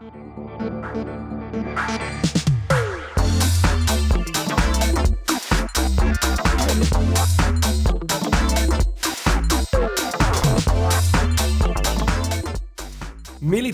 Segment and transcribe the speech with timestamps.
[0.00, 0.16] Milí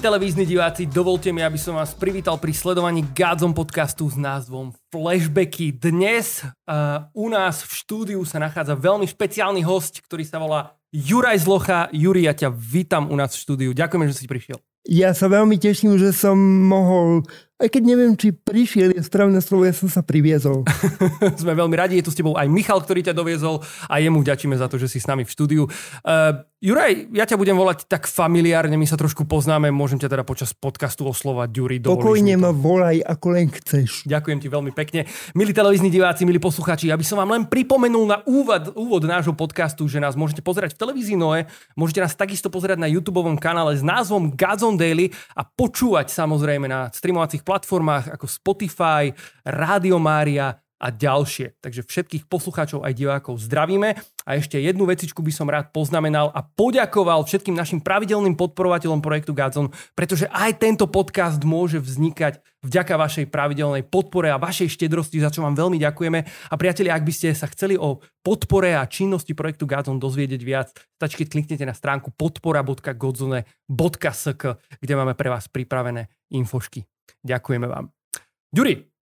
[0.02, 5.70] televízni diváci, dovolte mi, aby som vás privítal pri sledovaní Gádzom podcastu s názvom Flashbacky.
[5.78, 11.46] Dnes uh, u nás v štúdiu sa nachádza veľmi špeciálny host, ktorý sa volá Juraj
[11.46, 11.86] Zlocha.
[11.94, 13.70] Juri, ja ťa vítam u nás v štúdiu.
[13.70, 14.58] Ďakujem, že si prišiel.
[14.86, 17.26] Ja sa veľmi teším, že som mohol
[17.56, 20.60] aj keď neviem, či prišiel je správne slovo, ja som sa priviezol.
[21.40, 24.52] Sme veľmi radi, je tu s tebou aj Michal, ktorý ťa doviezol a jemu vďačíme
[24.60, 25.64] za to, že si s nami v štúdiu.
[26.04, 30.24] Uh, Juraj, ja ťa budem volať tak familiárne, my sa trošku poznáme, môžem ťa teda
[30.24, 31.76] počas podcastu oslovať, Juri.
[31.80, 34.04] Pokojne ma volaj, ako len chceš.
[34.04, 35.08] Ďakujem ti veľmi pekne.
[35.32, 39.84] Milí televízni diváci, milí posluchači, aby som vám len pripomenul na úvod, úvod nášho podcastu,
[39.88, 41.44] že nás môžete pozerať v televízii Noe,
[41.76, 46.88] môžete nás takisto pozerať na YouTube kanále s názvom Gazon Daily a počúvať samozrejme na
[46.92, 49.10] streamovacích platformách ako Spotify,
[49.44, 51.56] Rádio Mária a ďalšie.
[51.64, 53.96] Takže všetkých poslucháčov aj divákov zdravíme.
[54.26, 59.32] A ešte jednu vecičku by som rád poznamenal a poďakoval všetkým našim pravidelným podporovateľom projektu
[59.32, 65.30] Gazon, pretože aj tento podcast môže vznikať vďaka vašej pravidelnej podpore a vašej štedrosti, za
[65.30, 66.26] čo vám veľmi ďakujeme.
[66.26, 70.74] A priatelia, ak by ste sa chceli o podpore a činnosti projektu Gazon dozvedieť viac,
[70.98, 74.42] stačí, keď kliknete na stránku podpora.godzone.sk,
[74.82, 76.82] kde máme pre vás pripravené infošky.
[77.22, 77.94] Ďakujeme vám.
[78.50, 78.95] Ďuri,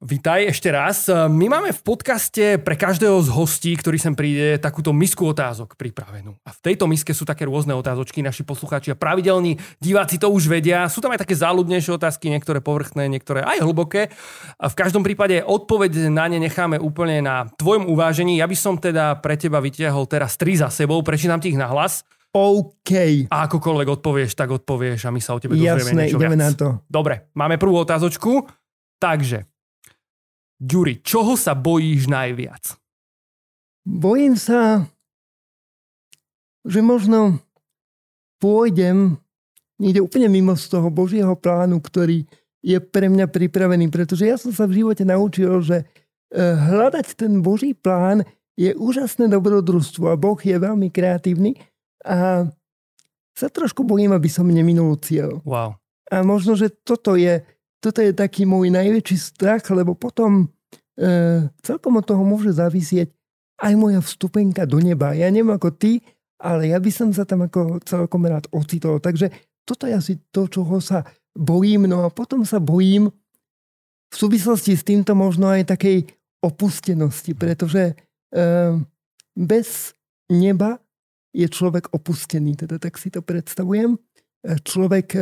[0.00, 1.12] Vítaj ešte raz.
[1.12, 6.40] My máme v podcaste pre každého z hostí, ktorý sem príde, takúto misku otázok pripravenú.
[6.40, 10.48] A v tejto miske sú také rôzne otázočky, naši poslucháči a pravidelní diváci to už
[10.48, 10.88] vedia.
[10.88, 14.08] Sú tam aj také záľudnejšie otázky, niektoré povrchné, niektoré aj hlboké.
[14.56, 18.40] A v každom prípade odpoveď na ne necháme úplne na tvojom uvážení.
[18.40, 21.68] Ja by som teda pre teba vytiahol teraz tri za sebou, prečítam ti ich na
[21.68, 22.08] hlas.
[22.32, 23.28] OK.
[23.28, 26.44] A akokoľvek odpovieš, tak odpovieš a my sa o tebe dozvieme Jasné, niečo ideme viac.
[26.48, 26.68] na to.
[26.88, 28.48] Dobre, máme prvú otázočku.
[29.00, 29.48] Takže,
[30.60, 32.76] Ďuri, čoho sa bojíš najviac?
[33.88, 34.84] Bojím sa,
[36.68, 37.40] že možno
[38.38, 39.16] pôjdem
[39.80, 42.28] niekde úplne mimo z toho Božieho plánu, ktorý
[42.60, 47.40] je pre mňa pripravený, pretože ja som sa v živote naučil, že eh, hľadať ten
[47.40, 48.28] Boží plán
[48.60, 51.56] je úžasné dobrodružstvo a Boh je veľmi kreatívny
[52.04, 52.44] a
[53.32, 55.40] sa trošku bojím, aby som neminul cieľ.
[55.48, 55.80] Wow.
[56.12, 57.40] A možno, že toto je,
[57.80, 60.52] toto je taký môj najväčší strach, lebo potom
[61.64, 63.08] celkom od toho môže závisieť
[63.60, 65.16] aj moja vstupenka do neba.
[65.16, 66.00] Ja neviem ako ty,
[66.40, 69.00] ale ja by som sa tam ako celkom rád ocitol.
[69.00, 69.28] Takže
[69.68, 71.04] toto je asi to, čoho sa
[71.36, 71.84] bojím.
[71.84, 73.12] No a potom sa bojím
[74.10, 76.08] v súvislosti s týmto možno aj takej
[76.40, 77.94] opustenosti, pretože e,
[79.36, 79.92] bez
[80.32, 80.80] neba
[81.30, 83.94] je človek opustený, teda tak si to predstavujem.
[83.94, 83.98] E,
[84.58, 85.20] Človek e,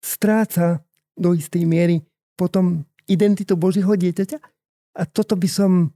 [0.00, 0.80] stráca
[1.18, 2.00] do istej miery
[2.38, 4.55] potom identitu Božího dieťaťa
[4.96, 5.92] a toto by som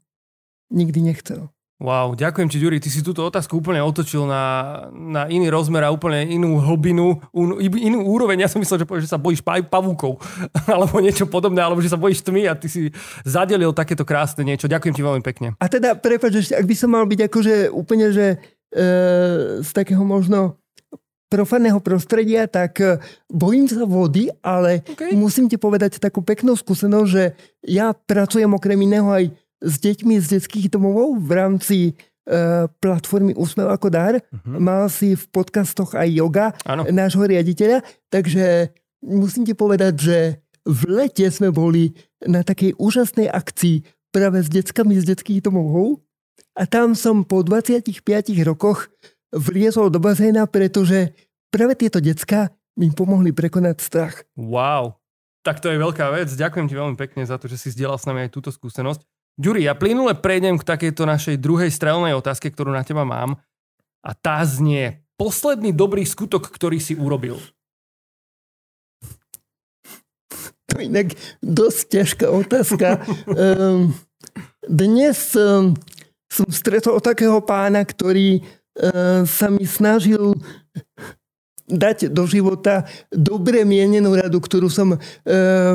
[0.69, 1.49] nikdy nechcel.
[1.81, 2.77] Wow, ďakujem ti, Ďuri.
[2.77, 4.45] Ty si túto otázku úplne otočil na,
[4.93, 8.45] na iný rozmer a úplne inú hlbinu, un- inú úroveň.
[8.45, 10.21] Ja som myslel, že povieš, že sa bojíš pav- pavúkov
[10.77, 12.93] alebo niečo podobné, alebo že sa bojíš tmy a ty si
[13.25, 14.69] zadelil takéto krásne niečo.
[14.69, 15.57] Ďakujem ti veľmi pekne.
[15.57, 18.85] A teda, prepáč, ak by som mal byť akože úplne, že e,
[19.65, 20.60] z takého možno
[21.31, 22.99] profanného prostredia, tak e,
[23.31, 25.15] bojím sa vody, ale OK.
[25.15, 27.25] musím ti povedať takú peknú skúsenosť, že
[27.65, 29.31] ja pracujem okrem iného aj
[29.63, 31.93] s deťmi z detských domov v rámci e,
[32.83, 34.19] platformy Úsmev ako dar.
[34.19, 34.59] Mhm.
[34.59, 36.85] Mal si v podcastoch aj yoga Áno.
[36.91, 38.75] nášho riaditeľa, takže
[39.07, 40.19] musím ti povedať, že
[40.67, 46.03] v lete sme boli na takej úžasnej akcii práve s deckami z detských domov
[46.59, 48.03] a tam som po 25
[48.45, 48.91] rokoch
[49.35, 51.15] vliezol do bazéna, pretože
[51.51, 54.15] práve tieto decka mi pomohli prekonať strach.
[54.39, 54.99] Wow.
[55.41, 56.29] Tak to je veľká vec.
[56.29, 59.01] Ďakujem ti veľmi pekne za to, že si zdieľal s nami aj túto skúsenosť.
[59.41, 63.41] Ďuri, ja plynule prejdem k takejto našej druhej strelnej otázke, ktorú na teba mám.
[64.05, 67.41] A tá znie, posledný dobrý skutok, ktorý si urobil.
[70.69, 72.89] To je inak dosť ťažká otázka.
[73.33, 73.97] um,
[74.69, 75.73] dnes um,
[76.31, 78.45] som stretol takého pána, ktorý
[79.29, 80.33] sa mi snažil
[81.71, 84.99] dať do života dobre mienenú radu, ktorú som uh,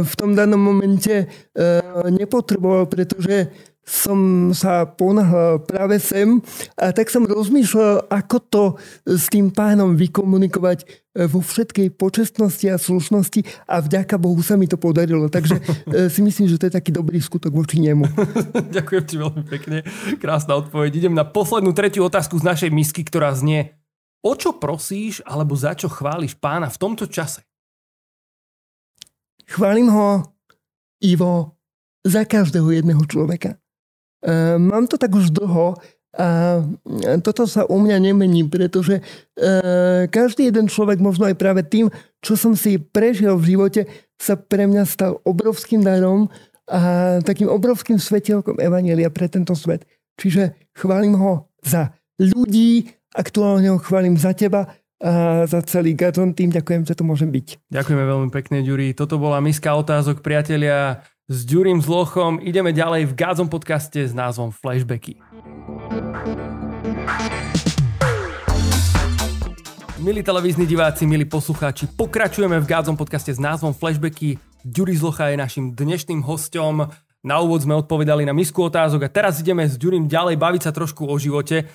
[0.04, 3.50] v tom danom momente uh, nepotreboval, pretože
[3.86, 6.42] som sa ponáhľal práve sem
[6.74, 8.64] a tak som rozmýšľal, ako to
[9.06, 10.86] s tým pánom vykomunikovať e,
[11.30, 15.30] vo všetkej počestnosti a slušnosti a vďaka Bohu sa mi to podarilo.
[15.30, 15.62] Takže
[15.94, 18.10] e, si myslím, že to je taký dobrý skutok voči nemu.
[18.76, 19.86] Ďakujem ti veľmi pekne.
[20.18, 21.06] Krásna odpoveď.
[21.06, 23.78] Idem na poslednú tretiu otázku z našej misky, ktorá znie,
[24.26, 27.46] o čo prosíš alebo za čo chváliš pána v tomto čase?
[29.46, 30.24] chválim ho,
[31.02, 31.58] Ivo,
[32.06, 33.58] za každého jedného človeka.
[34.26, 35.78] Uh, mám to tak už dlho
[36.16, 36.64] a
[37.22, 41.92] toto sa u mňa nemení, pretože uh, každý jeden človek, možno aj práve tým,
[42.24, 43.82] čo som si prežil v živote,
[44.16, 46.32] sa pre mňa stal obrovským darom
[46.72, 49.86] a takým obrovským svetelkom Evanielia pre tento svet.
[50.16, 54.72] Čiže chválim ho za ľudí, aktuálne ho chválim za teba
[55.04, 56.50] a za celý Gazon tým.
[56.56, 57.68] Ďakujem, že tu môžem byť.
[57.68, 58.96] Ďakujeme veľmi pekne, Ďuri.
[58.96, 62.38] Toto bola miska otázok, priatelia, s Ďurím Zlochom.
[62.38, 65.18] Ideme ďalej v Gazon podcaste s názvom Flashbacky.
[70.06, 74.38] Milí televízni diváci, milí poslucháči, pokračujeme v Gádzom podcaste s názvom Flashbacky.
[74.62, 76.94] Ďuri Zlocha je našim dnešným hostom.
[77.26, 80.72] Na úvod sme odpovedali na misku otázok a teraz ideme s Ďurim ďalej baviť sa
[80.72, 81.66] trošku o živote.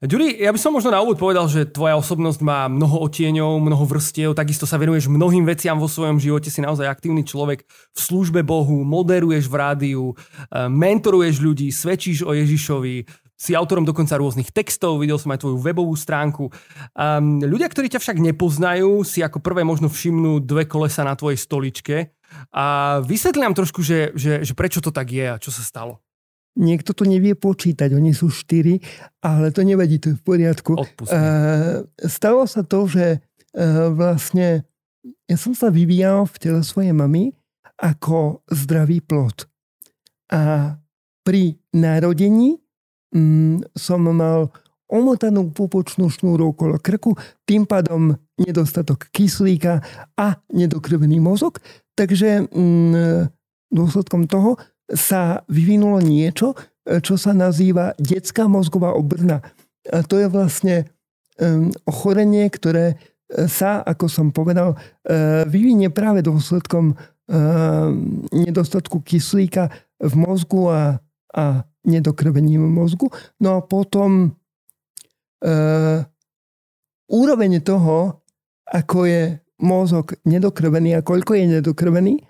[0.00, 3.84] Ďuri, ja by som možno na úvod povedal, že tvoja osobnosť má mnoho otieňov, mnoho
[3.90, 8.40] vrstiev, takisto sa venuješ mnohým veciam vo svojom živote, si naozaj aktívny človek v službe
[8.46, 13.04] Bohu, moderuješ v rádiu, eh, mentoruješ ľudí, svedčíš o Ježišovi,
[13.40, 16.52] si autorom dokonca rôznych textov, videl som aj tvoju webovú stránku.
[16.92, 21.40] Um, ľudia, ktorí ťa však nepoznajú, si ako prvé možno všimnú dve kolesa na tvojej
[21.40, 22.12] stoličke.
[22.52, 26.04] A vysvetli nám trošku, že, že, že prečo to tak je a čo sa stalo.
[26.60, 28.84] Niekto to nevie počítať, oni sú štyri,
[29.24, 30.76] ale to nevadí, to je v poriadku.
[30.76, 33.24] Uh, stalo sa to, že
[33.56, 34.68] uh, vlastne
[35.24, 37.32] ja som sa vyvíjal v tele svojej mamy
[37.80, 39.48] ako zdravý plod.
[40.28, 40.76] A
[41.24, 42.60] pri narodení
[43.14, 44.50] mm, som mal
[44.90, 47.14] omotanú pupočnú šnúru okolo krku,
[47.46, 49.78] tým pádom nedostatok kyslíka
[50.18, 51.62] a nedokrvený mozog.
[51.94, 53.30] Takže mm,
[53.70, 54.58] dôsledkom toho
[54.90, 59.38] sa vyvinulo niečo, čo sa nazýva detská mozgová obrna.
[59.86, 60.90] A to je vlastne
[61.38, 62.98] um, ochorenie, ktoré
[63.46, 67.88] sa, ako som povedal, uh, vyvinie práve dôsledkom uh,
[68.34, 69.70] nedostatku kyslíka
[70.02, 70.98] v mozgu a,
[71.34, 73.08] a nedokrvením mozgu.
[73.40, 74.34] No a potom
[75.40, 75.50] e,
[77.08, 78.20] úroveň toho,
[78.66, 79.22] ako je
[79.60, 82.22] mozog nedokrvený a koľko je nedokrvený, e,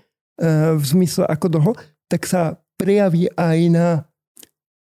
[0.77, 1.73] v zmysle ako dlho,
[2.11, 3.89] tak sa prejaví aj na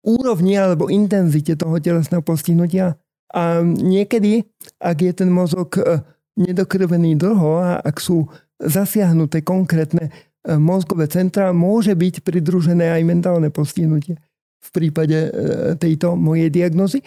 [0.04, 3.00] úrovni alebo intenzite toho telesného postihnutia.
[3.34, 4.46] A niekedy,
[4.78, 6.04] ak je ten mozog e,
[6.38, 8.30] nedokrvený dlho a ak sú
[8.62, 10.14] zasiahnuté konkrétne
[10.44, 14.20] mozgové centra, môže byť pridružené aj mentálne postihnutie
[14.64, 15.30] v prípade e,
[15.76, 17.04] tejto mojej diagnozy.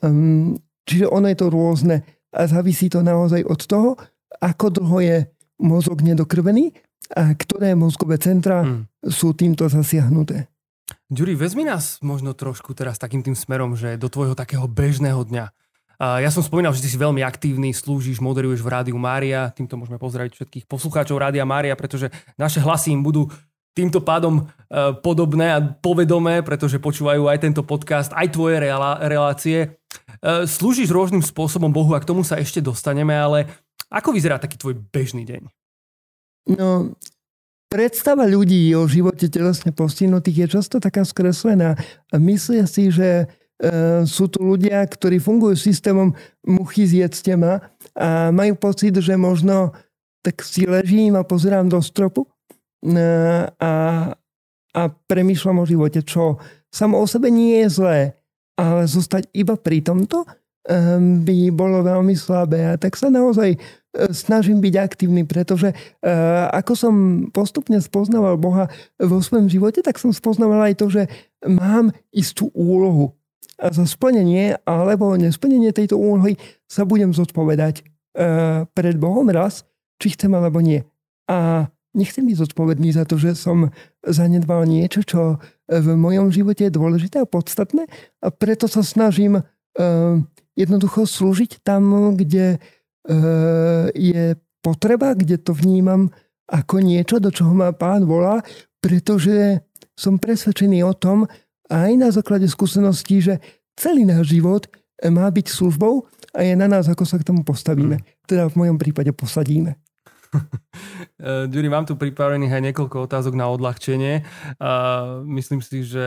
[0.00, 0.56] Ehm,
[0.88, 1.96] čiže ono je to rôzne
[2.32, 3.90] a závisí to naozaj od toho,
[4.40, 5.18] ako dlho je
[5.60, 6.72] mozog nedokrvený
[7.14, 9.08] a ktoré mozgové centra hmm.
[9.12, 10.48] sú týmto zasiahnuté.
[11.12, 15.52] Ďuri, vezmi nás možno trošku teraz takým tým smerom, že do tvojho takého bežného dňa.
[16.00, 19.54] Ja som spomínal, že ty si veľmi aktívny, slúžiš, moderuješ v Rádiu Mária.
[19.54, 23.30] Týmto môžeme pozdraviť všetkých poslucháčov Rádia Mária, pretože naše hlasy im budú
[23.74, 28.62] týmto pádom uh, podobné a povedomé, pretože počúvajú aj tento podcast, aj tvoje
[29.02, 29.78] relácie.
[30.22, 33.50] Uh, slúžiš rôznym spôsobom Bohu a k tomu sa ešte dostaneme, ale
[33.90, 35.42] ako vyzerá taký tvoj bežný deň?
[36.54, 36.94] No,
[37.66, 41.74] predstava ľudí o živote telesne postihnutých je často taká skreslená.
[42.14, 43.26] Myslia si, že
[44.04, 46.10] sú tu ľudia, ktorí fungujú systémom
[46.42, 47.62] muchy zjedzte ma
[47.94, 49.70] a majú pocit, že možno
[50.24, 52.26] tak si ležím a pozerám do stropu
[53.60, 53.72] a,
[54.74, 56.40] a premýšľam o živote, čo
[56.72, 58.00] samo o sebe nie je zlé,
[58.58, 60.26] ale zostať iba pri tomto
[60.66, 62.74] ehm, by bolo veľmi slabé.
[62.74, 63.58] A tak sa naozaj e,
[64.10, 65.76] snažím byť aktívny, pretože e,
[66.50, 66.94] ako som
[67.30, 68.66] postupne spoznával Boha
[68.98, 71.02] vo svojom živote, tak som spoznával aj to, že
[71.46, 73.14] mám istú úlohu.
[73.58, 76.34] A za splnenie alebo nesplnenie tejto úlohy
[76.66, 77.82] sa budem zodpovedať e,
[78.66, 79.62] pred Bohom raz,
[80.02, 80.82] či chcem alebo nie.
[81.30, 83.70] A nechcem byť zodpovedný za to, že som
[84.02, 85.38] zanedbal niečo, čo
[85.70, 87.88] v mojom živote je dôležité a podstatné
[88.20, 90.20] a preto sa snažím uh,
[90.58, 96.12] jednoducho slúžiť tam, kde uh, je potreba, kde to vnímam
[96.44, 98.44] ako niečo, do čoho ma pán volá,
[98.84, 99.64] pretože
[99.96, 101.24] som presvedčený o tom,
[101.70, 103.40] aj na základe skúseností, že
[103.78, 104.68] celý náš život
[105.10, 108.00] má byť službou a je na nás, ako sa k tomu postavíme.
[108.00, 108.04] Mm.
[108.24, 109.76] Teda v mojom prípade posadíme.
[111.52, 114.26] Ďuri, mám tu pripravených aj niekoľko otázok na odľahčenie.
[115.30, 116.06] myslím si, že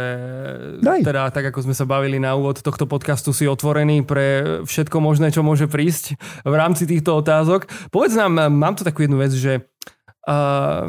[0.83, 1.03] Daj.
[1.03, 5.31] teda tak ako sme sa bavili na úvod tohto podcastu, si otvorený pre všetko možné,
[5.31, 7.71] čo môže prísť v rámci týchto otázok.
[7.87, 9.63] Povedz nám, mám tu takú jednu vec, že
[10.27, 10.85] uh,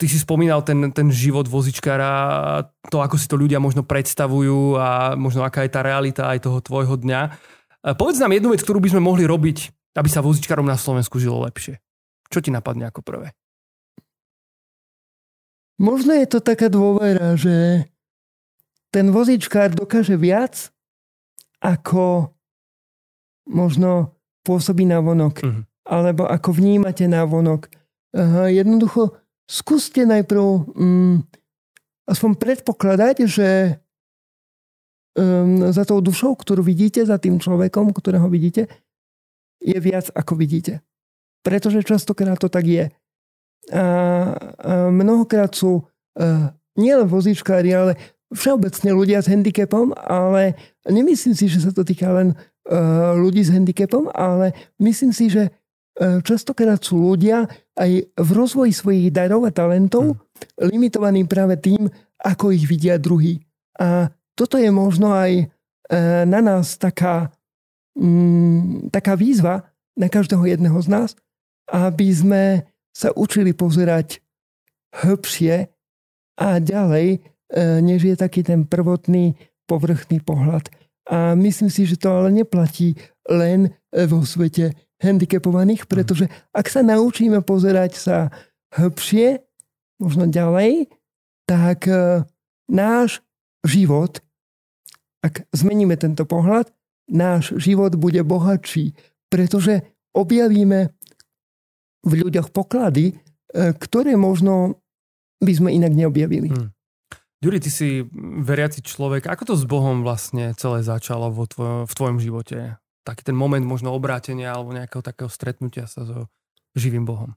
[0.00, 5.12] ty si spomínal ten, ten život vozičkára, to, ako si to ľudia možno predstavujú a
[5.20, 7.20] možno aká je tá realita aj toho tvojho dňa.
[7.84, 11.20] Uh, povedz nám jednu vec, ktorú by sme mohli robiť, aby sa vozičkárom na Slovensku
[11.20, 11.76] žilo lepšie.
[12.32, 13.36] Čo ti napadne ako prvé?
[15.80, 17.88] možno je to taká dôvera, že
[18.92, 20.68] ten vozičkár dokáže viac,
[21.64, 22.36] ako
[23.48, 25.40] možno pôsobí na vonok.
[25.40, 25.64] Uh-huh.
[25.88, 27.72] Alebo ako vnímate na vonok.
[28.52, 29.16] Jednoducho
[29.50, 30.44] skúste najprv
[30.78, 31.26] um,
[32.06, 33.82] aspoň predpokladať, že
[35.18, 38.70] um, za tou dušou, ktorú vidíte, za tým človekom, ktorého vidíte,
[39.58, 40.86] je viac ako vidíte.
[41.42, 42.86] Pretože častokrát to tak je.
[43.74, 43.84] A, a
[44.88, 47.98] mnohokrát sú uh, nielen vozíčkári, ale
[48.30, 50.54] všeobecne ľudia s handicapom, ale
[50.86, 52.38] nemyslím si, že sa to týka len
[52.70, 55.50] uh, ľudí s handicapom, ale myslím si, že
[56.00, 57.44] častokrát sú ľudia
[57.76, 60.68] aj v rozvoji svojich darov a talentov hmm.
[60.72, 61.88] limitovaní práve tým,
[62.20, 63.40] ako ich vidia druhý.
[63.76, 67.28] A toto je možno aj uh, na nás taká,
[67.96, 71.10] um, taká výzva na každého jedného z nás,
[71.68, 72.44] aby sme
[72.92, 74.24] sa učili pozerať
[74.96, 75.68] hĺbšie
[76.40, 79.34] a ďalej E, než je taký ten prvotný
[79.66, 80.70] povrchný pohľad.
[81.10, 82.94] A myslím si, že to ale neplatí
[83.26, 88.16] len vo svete handicapovaných, pretože ak sa naučíme pozerať sa
[88.76, 89.40] hĺbšie,
[90.00, 90.88] možno ďalej,
[91.44, 92.24] tak e,
[92.70, 93.20] náš
[93.66, 94.22] život,
[95.20, 96.72] ak zmeníme tento pohľad,
[97.10, 98.96] náš život bude bohatší,
[99.28, 99.84] pretože
[100.16, 100.94] objavíme
[102.00, 104.80] v ľuďoch poklady, e, ktoré možno
[105.40, 106.48] by sme inak neobjavili.
[106.52, 106.72] Hmm.
[107.40, 108.04] Juri, ty si
[108.44, 109.24] veriaci človek.
[109.24, 112.76] Ako to s Bohom vlastne celé začalo vo tvoj, v tvojom živote?
[113.06, 116.28] Taký ten moment možno obrátenia alebo nejakého takého stretnutia sa so
[116.76, 117.34] živým Bohom.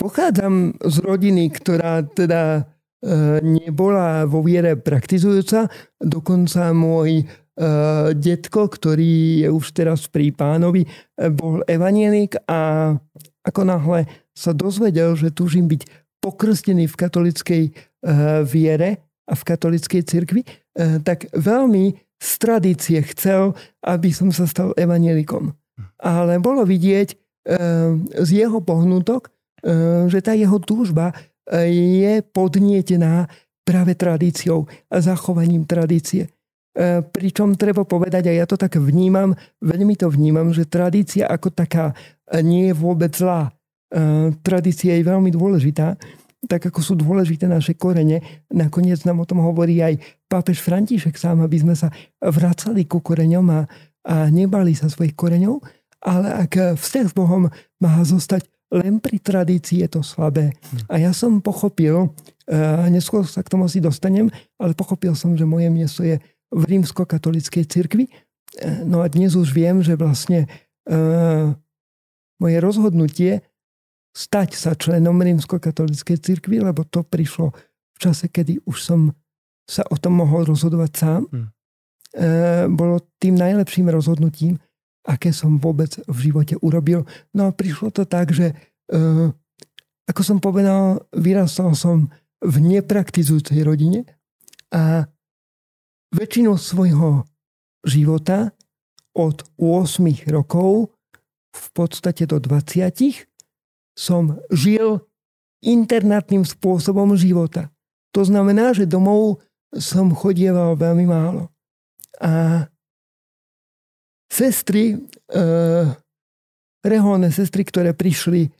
[0.00, 2.62] Pochádzam z rodiny, ktorá teda e,
[3.44, 5.68] nebola vo viere praktizujúca.
[6.00, 7.24] Dokonca môj e,
[8.16, 12.92] detko, ktorý je už teraz pri pánovi, e, bol evanielik a
[13.44, 15.84] ako náhle sa dozvedel, že túžim byť
[16.24, 17.72] pokrstený v katolickej e,
[18.48, 24.76] viere, a v katolickej cirkvi, eh, tak veľmi z tradície chcel, aby som sa stal
[24.76, 25.56] evanielikom.
[25.96, 27.18] Ale bolo vidieť eh,
[28.20, 29.32] z jeho pohnutok,
[29.64, 31.16] eh, že tá jeho túžba
[31.50, 33.26] je podnietená
[33.66, 36.30] práve tradíciou a zachovaním tradície.
[37.10, 41.90] Pričom treba povedať, a ja to tak vnímam, veľmi to vnímam, že tradícia ako taká
[42.38, 43.50] nie je vôbec zlá.
[44.46, 45.98] Tradícia je veľmi dôležitá
[46.48, 48.24] tak ako sú dôležité naše korene.
[48.48, 53.46] Nakoniec nám o tom hovorí aj pápež František sám, aby sme sa vracali ku koreňom
[53.52, 53.60] a,
[54.08, 55.60] a nebali sa svojich koreňov.
[56.00, 60.56] Ale ak vzťah s Bohom má zostať len pri tradícii, je to slabé.
[60.88, 62.14] A ja som pochopil,
[62.48, 66.62] a neskôr sa k tomu asi dostanem, ale pochopil som, že moje miesto je v
[66.64, 68.08] rímsko-katolíckej cirkvi.
[68.86, 70.48] No a dnes už viem, že vlastne
[70.90, 71.54] uh,
[72.40, 73.44] moje rozhodnutie
[74.10, 77.54] stať sa členom rímsko-katolíckej cirkvi, lebo to prišlo
[77.94, 79.00] v čase, kedy už som
[79.70, 81.22] sa o tom mohol rozhodovať sám.
[81.30, 81.46] Hmm.
[82.10, 82.26] E,
[82.66, 84.58] bolo tým najlepším rozhodnutím,
[85.06, 87.06] aké som vôbec v živote urobil.
[87.30, 88.54] No a prišlo to tak, že e,
[90.10, 92.10] ako som povedal, vyrastal som
[92.42, 94.02] v nepraktizujúcej rodine
[94.74, 95.06] a
[96.10, 97.22] väčšinu svojho
[97.86, 98.50] života
[99.14, 100.90] od 8 rokov
[101.50, 103.29] v podstate do 20
[104.00, 105.04] som žil
[105.60, 107.68] internátnym spôsobom života.
[108.16, 109.44] To znamená, že domov
[109.76, 111.52] som chodieval veľmi málo.
[112.16, 112.64] A
[114.32, 114.96] sestry,
[115.28, 115.44] e,
[116.80, 118.50] reholné sestry, ktoré prišli e,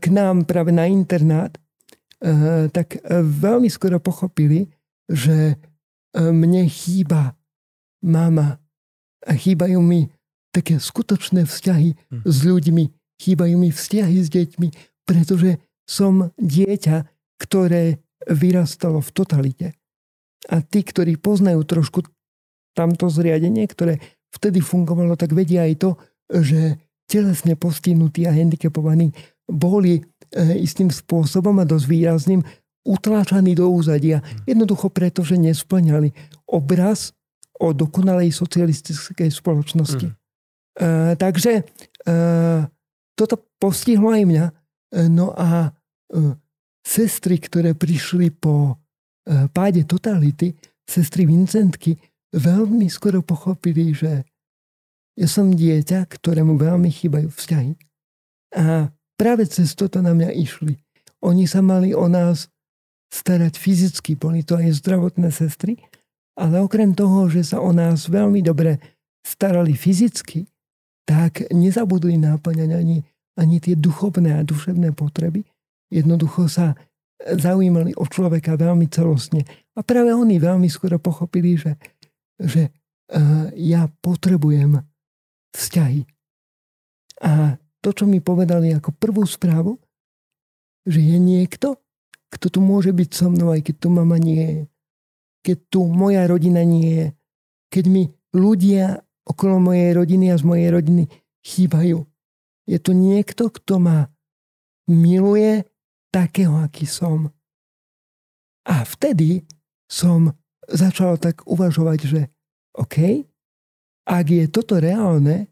[0.00, 1.60] k nám práve na internát, e,
[2.72, 4.64] tak veľmi skoro pochopili,
[5.06, 5.56] že e,
[6.18, 7.36] mne chýba
[8.00, 8.58] mama
[9.22, 10.08] a chýbajú mi
[10.50, 12.22] také skutočné vzťahy hm.
[12.24, 12.84] s ľuďmi,
[13.18, 14.68] chýbajú mi vzťahy s deťmi,
[15.04, 15.58] pretože
[15.88, 16.96] som dieťa,
[17.40, 19.66] ktoré vyrastalo v totalite.
[20.48, 22.04] A tí, ktorí poznajú trošku
[22.76, 23.98] tamto zriadenie, ktoré
[24.30, 25.90] vtedy fungovalo, tak vedia aj to,
[26.28, 29.10] že telesne postihnutí a handicapovaní
[29.48, 30.02] boli e,
[30.60, 32.40] istým spôsobom a dosť výrazným
[32.84, 34.20] utláčaní do úzadia.
[34.44, 36.12] Jednoducho preto, že nesplňali
[36.52, 37.16] obraz
[37.58, 40.06] o dokonalej socialistickej spoločnosti.
[40.08, 40.16] Mm.
[40.78, 41.66] Uh, takže
[42.06, 42.62] uh,
[43.18, 44.46] toto postihlo aj mňa.
[44.46, 44.52] E,
[45.10, 45.70] no a e,
[46.86, 48.78] sestry, ktoré prišli po
[49.26, 50.54] e, páde totality,
[50.86, 51.98] sestry Vincentky,
[52.30, 54.22] veľmi skoro pochopili, že
[55.18, 57.74] ja som dieťa, ktorému veľmi chýbajú vzťahy.
[58.54, 60.78] A práve cez toto na mňa išli.
[61.18, 62.46] Oni sa mali o nás
[63.10, 65.82] starať fyzicky, boli to aj zdravotné sestry,
[66.38, 68.78] ale okrem toho, že sa o nás veľmi dobre
[69.26, 70.46] starali fyzicky,
[71.08, 73.00] tak nezabudli náplňať ani,
[73.40, 75.40] ani tie duchovné a duševné potreby.
[75.88, 76.76] Jednoducho sa
[77.24, 79.48] zaujímali o človeka veľmi celostne.
[79.72, 81.80] A práve oni veľmi skoro pochopili, že,
[82.36, 84.84] že uh, ja potrebujem
[85.56, 86.04] vzťahy.
[87.24, 89.80] A to, čo mi povedali ako prvú správu,
[90.84, 91.80] že je niekto,
[92.28, 94.60] kto tu môže byť so mnou, aj keď tu mama nie je.
[95.40, 97.06] Keď tu moja rodina nie je.
[97.72, 101.04] Keď mi ľudia okolo mojej rodiny a z mojej rodiny
[101.44, 102.08] chýbajú.
[102.64, 104.08] Je tu niekto, kto ma
[104.88, 105.68] miluje
[106.08, 107.28] takého, aký som.
[108.64, 109.44] A vtedy
[109.88, 110.32] som
[110.68, 112.20] začal tak uvažovať, že
[112.76, 113.24] OK,
[114.08, 115.48] ak je toto reálne,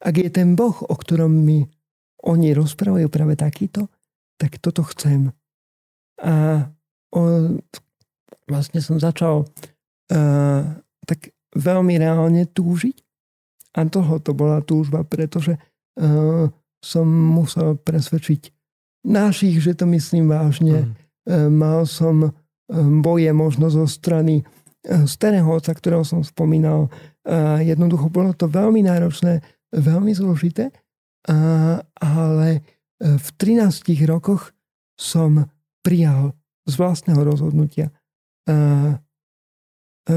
[0.00, 1.64] ak je ten Boh, o ktorom mi
[2.24, 3.88] oni rozprávajú práve takýto,
[4.40, 5.32] tak toto chcem.
[6.20, 6.66] A
[7.14, 7.62] on,
[8.48, 10.62] vlastne som začal uh,
[11.06, 12.96] tak veľmi reálne túžiť.
[13.78, 16.50] A toho to bola túžba, pretože uh,
[16.82, 18.50] som musel presvedčiť
[19.06, 20.88] našich, že to myslím vážne.
[20.88, 20.92] Mm.
[21.28, 22.34] Uh, mal som
[23.00, 24.44] boje možno zo strany
[25.08, 26.92] starého otca, ktorého som spomínal.
[27.24, 29.40] Uh, jednoducho bolo to veľmi náročné,
[29.72, 32.60] veľmi zložité, uh, ale
[32.98, 34.50] v 13 rokoch
[34.98, 35.46] som
[35.86, 36.34] prijal
[36.66, 37.94] z vlastného rozhodnutia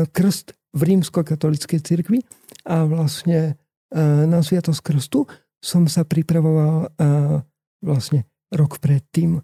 [0.09, 2.19] krst v rímsko-katolíckej cirkvi
[2.63, 3.59] a vlastne
[3.91, 5.27] na Sviatosť krstu
[5.59, 6.95] som sa pripravoval
[7.83, 8.23] vlastne
[8.55, 9.43] rok predtým.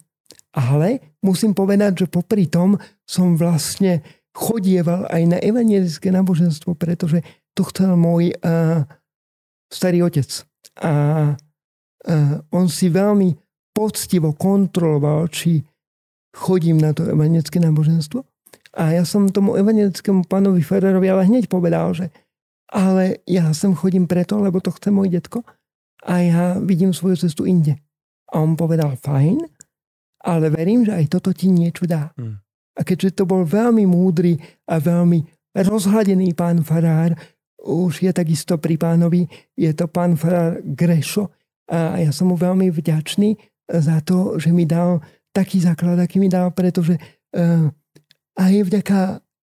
[0.56, 7.22] Ale musím povedať, že popri tom som vlastne chodieval aj na evangelické náboženstvo, pretože
[7.54, 8.32] to chcel môj
[9.68, 10.30] starý otec.
[10.80, 11.36] A
[12.56, 13.36] on si veľmi
[13.76, 15.62] poctivo kontroloval, či
[16.34, 18.24] chodím na to evangelické náboženstvo.
[18.78, 22.14] A ja som tomu evangelickému pánovi Ferrerovi ale hneď povedal, že
[22.70, 25.42] ale ja sem chodím preto, lebo to chce môj detko
[26.06, 27.80] a ja vidím svoju cestu inde.
[28.30, 29.40] A on povedal, fajn,
[30.28, 32.12] ale verím, že aj toto ti niečo dá.
[32.20, 32.44] Hmm.
[32.78, 34.38] A keďže to bol veľmi múdry
[34.70, 35.26] a veľmi
[35.58, 37.18] rozhladený pán farár,
[37.58, 39.26] už je takisto pri pánovi,
[39.58, 41.34] je to pán farár Grešo
[41.68, 43.36] a ja som mu veľmi vďačný
[43.68, 45.02] za to, že mi dal
[45.34, 47.68] taký základ, aký mi dal, pretože uh,
[48.38, 49.00] aj vďaka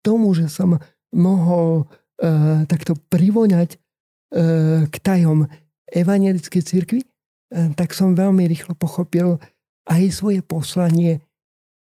[0.06, 0.78] tomu, že som
[1.14, 5.50] mohol uh, takto privoňať uh, k tajom
[5.90, 9.42] evangelickej cirkvi, uh, tak som veľmi rýchlo pochopil
[9.90, 11.20] aj svoje poslanie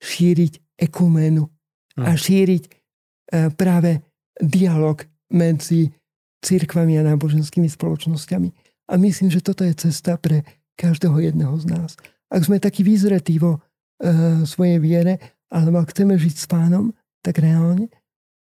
[0.02, 2.04] šíriť ekuménu mm.
[2.06, 4.02] a šíriť uh, práve
[4.38, 5.02] dialog
[5.34, 5.94] medzi
[6.42, 8.50] cirkvami a náboženskými spoločnosťami.
[8.88, 10.46] A myslím, že toto je cesta pre
[10.78, 11.98] každého jedného z nás.
[12.30, 16.92] Ak sme takí vyzretí vo uh, svojej viere, alebo ak chceme žiť s pánom,
[17.24, 17.92] tak reálne,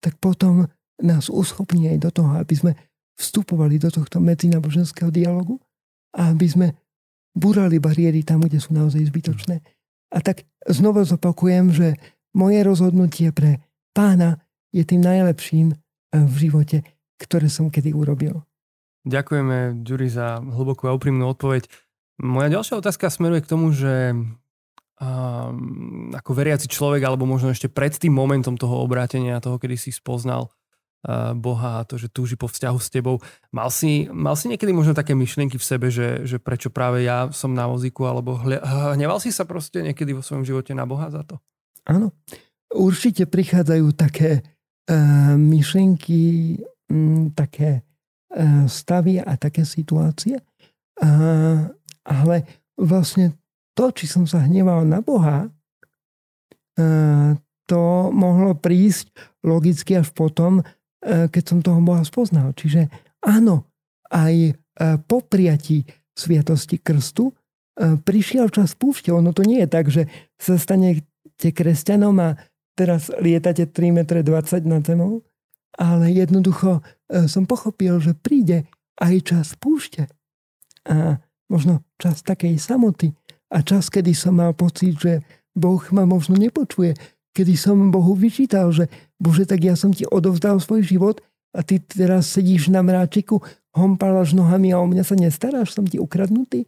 [0.00, 0.68] tak potom
[1.00, 2.72] nás uschopní aj do toho, aby sme
[3.14, 5.62] vstupovali do tohto medzinaboženského dialogu
[6.14, 6.68] a aby sme
[7.34, 9.62] burali bariéry tam, kde sú naozaj zbytočné.
[10.14, 11.98] A tak znova zopakujem, že
[12.34, 13.62] moje rozhodnutie pre
[13.94, 14.42] pána
[14.74, 15.78] je tým najlepším eh,
[16.14, 16.78] v živote,
[17.18, 18.42] ktoré som kedy urobil.
[19.04, 21.68] Ďakujeme, Ďuri, za hlbokú a úprimnú odpoveď.
[22.24, 24.16] Moja ďalšia otázka smeruje k tomu, že
[25.04, 29.92] um, ako veriaci človek, alebo možno ešte pred tým momentom toho obrátenia, toho, kedy si
[29.92, 33.20] spoznal uh, Boha a to, že túži po vzťahu s tebou.
[33.52, 37.28] Mal si, mal si niekedy možno také myšlienky v sebe, že, že prečo práve ja
[37.36, 38.40] som na vozíku, alebo
[38.96, 41.36] hneval si sa proste niekedy vo svojom živote na Boha za to?
[41.84, 42.16] Áno.
[42.74, 46.56] Určite prichádzajú také uh, myšlienky,
[46.90, 47.84] um, také
[48.34, 50.40] uh, stavy a také situácie.
[50.98, 51.70] Uh,
[52.02, 53.36] ale vlastne
[53.74, 55.50] to, či som sa hneval na Boha,
[57.64, 59.14] to mohlo prísť
[59.46, 60.62] logicky až potom,
[61.04, 62.54] keď som toho Boha spoznal.
[62.56, 62.88] Čiže
[63.22, 63.68] áno,
[64.10, 64.58] aj
[65.06, 67.34] po prijatí sviatosti krstu
[67.78, 69.10] prišiel čas púšte.
[69.10, 70.06] Ono to nie je tak, že
[70.38, 72.38] sa stanete kresťanom a
[72.74, 75.22] teraz lietate 3,20 m nad zemou,
[75.78, 76.82] ale jednoducho
[77.26, 78.66] som pochopil, že príde
[78.98, 80.06] aj čas púšte.
[80.87, 81.18] A
[81.50, 83.14] možno čas takej samoty,
[83.50, 85.20] a čas, kedy som mal pocit, že
[85.54, 86.94] Boh ma možno nepočuje,
[87.35, 91.16] kedy som Bohu vyčítal, že Bože, tak ja som ti odovzdal svoj život
[91.54, 93.42] a ty teraz sedíš na mráčiku,
[93.74, 96.66] hompalaš nohami a o mňa sa nestaráš, som ti ukradnutý.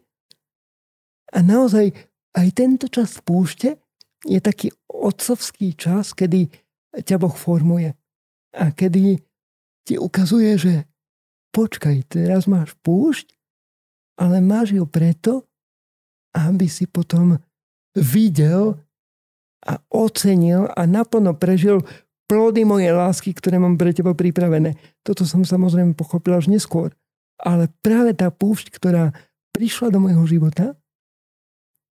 [1.35, 1.91] A naozaj
[2.35, 3.69] aj tento čas v púšte
[4.23, 6.47] je taký otcovský čas, kedy
[7.03, 7.95] ťa Boh formuje.
[8.55, 9.19] A kedy
[9.87, 10.73] ti ukazuje, že
[11.55, 13.31] počkaj, teraz máš púšť,
[14.19, 15.47] ale máš ju preto,
[16.37, 17.41] aby si potom
[17.97, 18.77] videl
[19.65, 21.81] a ocenil a naplno prežil
[22.29, 24.77] plody mojej lásky, ktoré mám pre teba pripravené.
[25.01, 26.93] Toto som samozrejme pochopil až neskôr.
[27.41, 29.15] Ale práve tá púšť, ktorá
[29.55, 30.77] prišla do môjho života,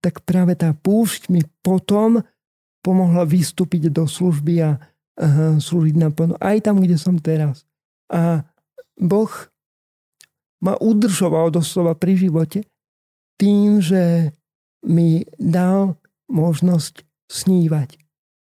[0.03, 2.27] tak práve tá púšť mi potom
[2.83, 6.35] pomohla vystúpiť do služby a uh, slúžiť naplno.
[6.43, 7.63] Aj tam, kde som teraz.
[8.11, 8.43] A
[8.99, 9.31] Boh
[10.59, 12.67] ma udržoval doslova pri živote
[13.41, 14.35] tým, že
[14.83, 15.97] mi dal
[16.31, 17.97] možnosť snívať.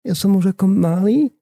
[0.05, 1.33] Ja som už ako malý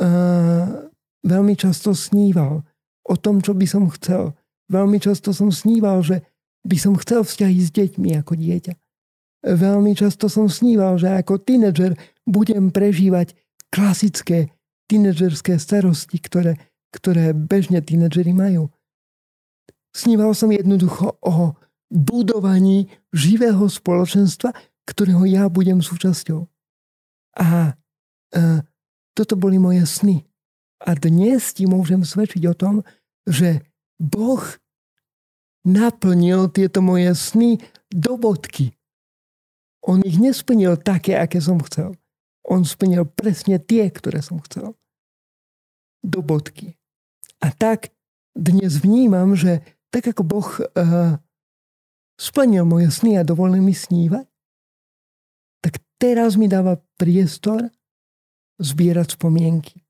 [0.00, 0.88] uh,
[1.24, 2.64] veľmi často sníval
[3.08, 4.36] o tom, čo by som chcel.
[4.68, 6.20] Veľmi často som sníval, že
[6.68, 8.74] by som chcel vzťahy s deťmi ako dieťa.
[9.48, 11.96] Veľmi často som sníval, že ako tínedžer
[12.28, 13.32] budem prežívať
[13.72, 14.52] klasické
[14.90, 16.58] tínedžerské starosti, ktoré,
[16.92, 18.68] ktoré bežne tínedžeri majú.
[19.94, 21.56] Sníval som jednoducho o
[21.88, 24.52] budovaní živého spoločenstva,
[24.88, 26.48] ktorého ja budem súčasťou.
[27.36, 27.72] A
[28.32, 28.62] e,
[29.12, 30.24] toto boli moje sny.
[30.84, 32.74] A dnes ti môžem svedčiť o tom,
[33.26, 33.66] že
[33.98, 34.40] Boh
[35.66, 37.58] naplnil tieto moje sny
[37.90, 38.72] do bodky.
[39.84, 41.96] On ich nesplnil také, aké som chcel.
[42.46, 44.72] On splnil presne tie, ktoré som chcel.
[46.00, 46.78] Do bodky.
[47.42, 47.92] A tak
[48.32, 51.18] dnes vnímam, že tak ako Boh uh,
[52.18, 54.26] splnil moje sny a dovolil mi snívať,
[55.62, 57.70] tak teraz mi dáva priestor
[58.58, 59.86] zbierať spomienky.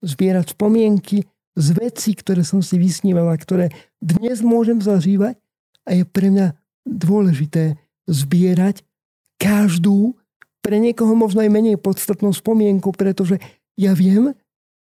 [0.00, 1.28] Zbierať spomienky
[1.58, 3.68] z vecí, ktoré som si vysnívala, ktoré
[4.00, 5.36] dnes môžem zažívať
[5.84, 6.56] a je pre mňa
[6.88, 7.76] dôležité
[8.08, 8.86] zbierať
[9.36, 10.16] každú,
[10.64, 13.40] pre niekoho možno aj menej podstatnú spomienku, pretože
[13.76, 14.32] ja viem,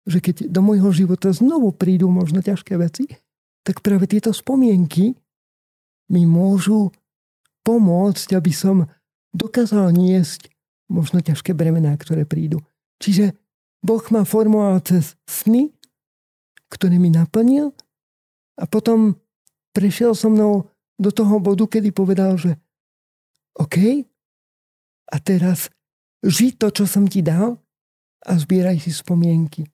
[0.04, 3.08] že keď do môjho života znovu prídu možno ťažké veci,
[3.64, 5.16] tak práve tieto spomienky
[6.10, 6.92] mi môžu
[7.64, 8.88] pomôcť, aby som
[9.32, 10.52] dokázal niesť
[10.88, 12.60] možno ťažké bremená, ktoré prídu.
[13.00, 13.32] Čiže
[13.80, 15.72] Boh ma formoval cez sny,
[16.68, 17.72] ktorý mi naplnil
[18.60, 19.16] a potom
[19.74, 22.54] prešiel so mnou do toho bodu, kedy povedal, že
[23.58, 24.06] OK,
[25.10, 25.70] a teraz
[26.24, 27.58] ži to, čo som ti dal
[28.24, 29.68] a zbieraj si spomienky.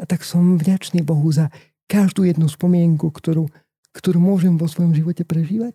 [0.00, 1.52] A tak som vďačný Bohu za
[1.90, 3.50] každú jednu spomienku, ktorú,
[3.96, 5.74] ktorú môžem vo svojom živote prežívať,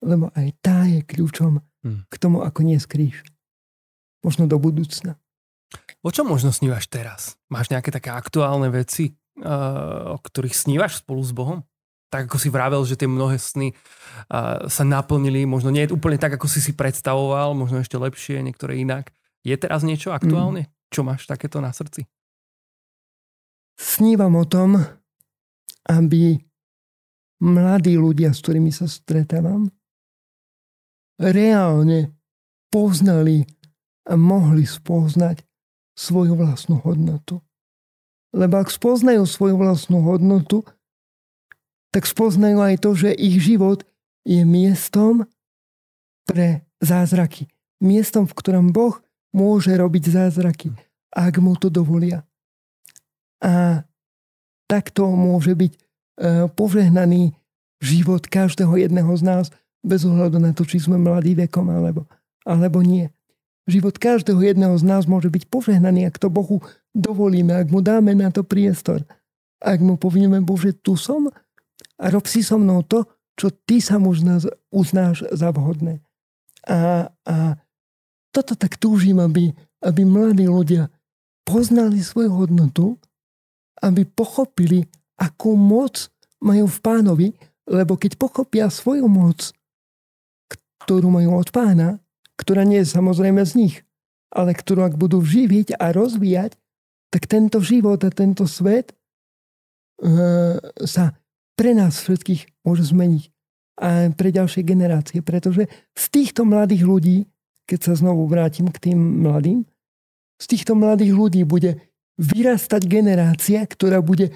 [0.00, 2.08] lebo aj tá je kľúčom hmm.
[2.08, 3.20] k tomu, ako neskrýš.
[4.24, 5.16] Možno do budúcna.
[6.00, 7.36] O čom možno snívaš teraz?
[7.52, 11.60] Máš nejaké také aktuálne veci, o ktorých snívaš spolu s Bohom?
[12.10, 13.70] Tak ako si vravel, že tie mnohé sny
[14.66, 18.82] sa naplnili, možno nie je úplne tak, ako si si predstavoval, možno ešte lepšie, niektoré
[18.82, 19.14] inak.
[19.46, 20.66] Je teraz niečo aktuálne?
[20.66, 20.70] Mm.
[20.90, 22.04] Čo máš takéto na srdci?
[23.78, 24.76] Snívam o tom,
[25.86, 26.42] aby
[27.40, 29.72] mladí ľudia, s ktorými sa stretávam,
[31.20, 32.12] reálne
[32.72, 33.44] poznali
[34.08, 35.44] a mohli spoznať
[35.96, 37.44] svoju vlastnú hodnotu.
[38.30, 40.62] Lebo ak spoznajú svoju vlastnú hodnotu,
[41.90, 43.82] tak spoznajú aj to, že ich život
[44.22, 45.26] je miestom
[46.24, 47.50] pre zázraky.
[47.82, 49.02] Miestom, v ktorom Boh
[49.34, 50.70] môže robiť zázraky,
[51.10, 52.22] ak mu to dovolia.
[53.42, 53.82] A
[54.70, 55.89] takto môže byť
[56.54, 57.36] požehnaný
[57.80, 59.44] život každého jedného z nás,
[59.80, 62.04] bez ohľadu na to, či sme mladí vekom alebo,
[62.44, 63.08] alebo nie.
[63.64, 66.60] Život každého jedného z nás môže byť požehnaný, ak to Bohu
[66.92, 69.04] dovolíme, ak mu dáme na to priestor,
[69.60, 71.28] ak mu povieme, Bože, tu som
[72.00, 73.04] a rob si so mnou to,
[73.36, 76.00] čo ty sa uznáš, uznáš za vhodné.
[76.68, 77.36] A, a
[78.32, 80.92] toto tak túžim, aby, aby mladí ľudia
[81.44, 83.00] poznali svoju hodnotu,
[83.80, 84.84] aby pochopili,
[85.20, 86.08] akú moc
[86.40, 87.28] majú v pánovi,
[87.68, 89.52] lebo keď pochopia svoju moc,
[90.80, 92.00] ktorú majú od pána,
[92.40, 93.76] ktorá nie je samozrejme z nich,
[94.32, 96.56] ale ktorú ak budú živiť a rozvíjať,
[97.12, 98.96] tak tento život a tento svet
[100.00, 100.56] uh,
[100.88, 101.12] sa
[101.52, 103.24] pre nás všetkých môže zmeniť
[103.80, 105.20] a pre ďalšie generácie.
[105.20, 107.18] Pretože z týchto mladých ľudí,
[107.68, 109.68] keď sa znovu vrátim k tým mladým,
[110.40, 111.76] z týchto mladých ľudí bude
[112.16, 114.32] vyrastať generácia, ktorá bude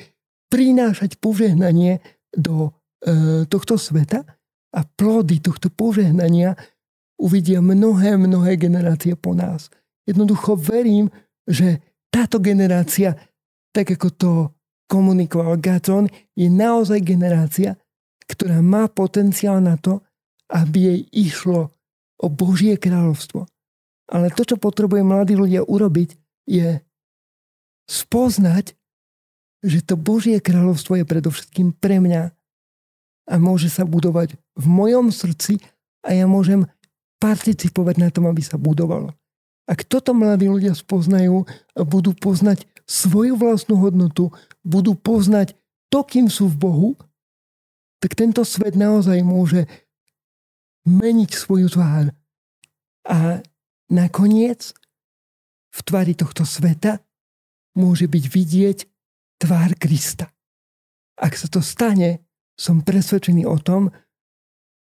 [0.54, 1.98] prinášať požehnanie
[2.30, 2.70] do
[3.02, 4.22] e, tohto sveta
[4.70, 6.54] a plody tohto požehnania
[7.18, 9.66] uvidia mnohé, mnohé generácie po nás.
[10.06, 11.10] Jednoducho verím,
[11.42, 13.18] že táto generácia,
[13.74, 14.30] tak ako to
[14.86, 16.06] komunikoval Gatron,
[16.38, 17.74] je naozaj generácia,
[18.30, 20.06] ktorá má potenciál na to,
[20.54, 21.00] aby jej
[21.34, 21.74] išlo
[22.22, 23.50] o Božie kráľovstvo.
[24.06, 26.14] Ale to, čo potrebuje mladí ľudia urobiť,
[26.46, 26.78] je
[27.90, 28.76] spoznať,
[29.64, 32.22] že to Božie kráľovstvo je predovšetkým pre mňa
[33.24, 35.64] a môže sa budovať v mojom srdci
[36.04, 36.68] a ja môžem
[37.16, 39.16] participovať na tom, aby sa budovalo.
[39.64, 44.28] Ak toto mladí ľudia spoznajú a budú poznať svoju vlastnú hodnotu,
[44.60, 45.56] budú poznať
[45.88, 46.90] to, kým sú v Bohu,
[48.04, 49.64] tak tento svet naozaj môže
[50.84, 52.12] meniť svoju tvár.
[53.08, 53.40] A
[53.88, 54.76] nakoniec
[55.72, 57.00] v tvári tohto sveta
[57.72, 58.78] môže byť vidieť
[59.38, 60.30] tvár Krista.
[61.18, 63.90] Ak sa to stane, som presvedčený o tom,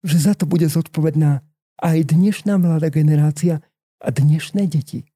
[0.02, 1.42] že za to bude zodpovedná
[1.78, 3.62] aj dnešná mladá generácia
[3.98, 5.06] a dnešné deti.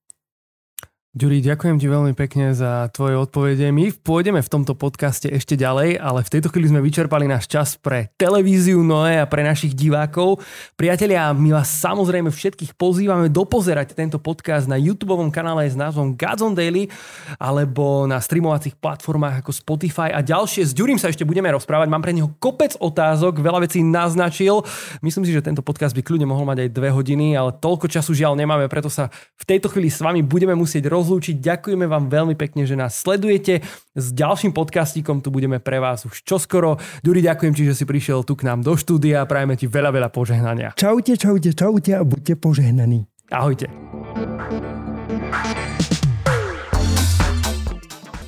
[1.12, 3.68] Ďuri, ďakujem ti veľmi pekne za tvoje odpovede.
[3.68, 7.76] My pôjdeme v tomto podcaste ešte ďalej, ale v tejto chvíli sme vyčerpali náš čas
[7.76, 10.40] pre televíziu Noé a pre našich divákov.
[10.72, 16.40] Priatelia, my vás samozrejme všetkých pozývame dopozerať tento podcast na YouTube kanále s názvom Gods
[16.40, 16.88] on Daily
[17.36, 20.64] alebo na streamovacích platformách ako Spotify a ďalšie.
[20.64, 21.92] S Ďurim sa ešte budeme rozprávať.
[21.92, 24.64] Mám pre neho kopec otázok, veľa vecí naznačil.
[25.04, 28.16] Myslím si, že tento podcast by kľudne mohol mať aj dve hodiny, ale toľko času
[28.16, 31.42] žiaľ nemáme, preto sa v tejto chvíli s vami budeme musieť roz rozlúčiť.
[31.42, 33.66] Ďakujeme vám veľmi pekne, že nás sledujete.
[33.98, 36.78] S ďalším podcastíkom tu budeme pre vás už čoskoro.
[37.02, 40.08] Ďuri, ďakujem ti, že si prišiel tu k nám do štúdia prajeme ti veľa, veľa
[40.14, 40.70] požehnania.
[40.78, 43.10] Čaute, čaute, čaute a buďte požehnaní.
[43.34, 44.71] Ahojte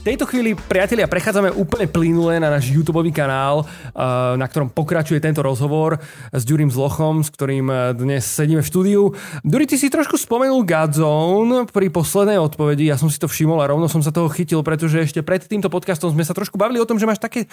[0.04, 5.40] tejto chvíli, priatelia, prechádzame úplne plynule na náš YouTube kanál, eh, na ktorom pokračuje tento
[5.40, 5.96] rozhovor
[6.28, 9.02] s Ďurím Zlochom, s ktorým eh, dnes sedíme v štúdiu.
[9.40, 13.70] Ďuri, ty si trošku spomenul Godzone pri poslednej odpovedi, ja som si to všimol a
[13.72, 16.86] rovno som sa toho chytil, pretože ešte pred týmto podcastom sme sa trošku bavili o
[16.86, 17.48] tom, že máš také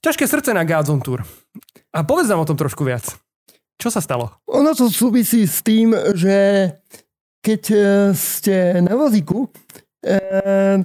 [0.00, 1.20] ťažké srdce na Godzone Tour.
[1.92, 3.04] A povedz nám o tom trošku viac.
[3.76, 4.32] Čo sa stalo?
[4.48, 6.72] Ono to súvisí s tým, že
[7.44, 7.84] keď eh,
[8.16, 9.52] ste na vozíku,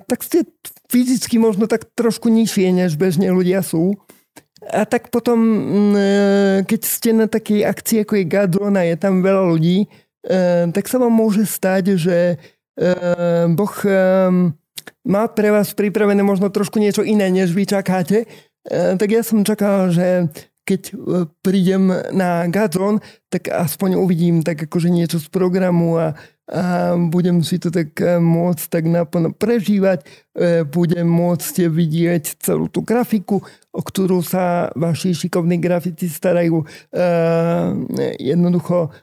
[0.05, 0.45] tak ste
[0.87, 3.97] fyzicky možno tak trošku nižšie, než bežne ľudia sú.
[4.73, 5.39] A tak potom,
[5.93, 9.87] e, keď ste na takej akcii, ako je Gadron a je tam veľa ľudí, e,
[10.73, 12.35] tak sa vám môže stať, že e,
[13.53, 13.75] Boh
[15.07, 18.27] má pre vás pripravené možno trošku niečo iné, než vy čakáte.
[18.67, 20.27] Tak ja som čakal, že
[20.67, 20.91] keď
[21.39, 22.99] prídem na Gadron,
[23.31, 28.23] tak aspoň uvidím tak akože niečo z programu a a budem si to tak eh,
[28.23, 33.43] môcť tak naplno prežívať, eh, budem môcť vidieť celú tú grafiku,
[33.75, 36.63] o ktorú sa vaši šikovní grafici starajú.
[36.63, 37.67] Eh,
[38.15, 38.95] jednoducho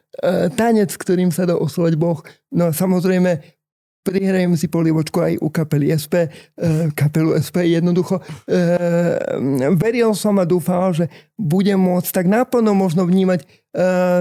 [0.54, 2.22] tanec, ktorým sa dá oslovať Boh.
[2.54, 3.42] No a samozrejme
[4.06, 6.30] prihrajem si polievočku aj u kapely SP,
[6.94, 8.22] kapelu SP jednoducho.
[9.74, 13.42] Veril som a dúfal, že budem môcť tak naplno možno vnímať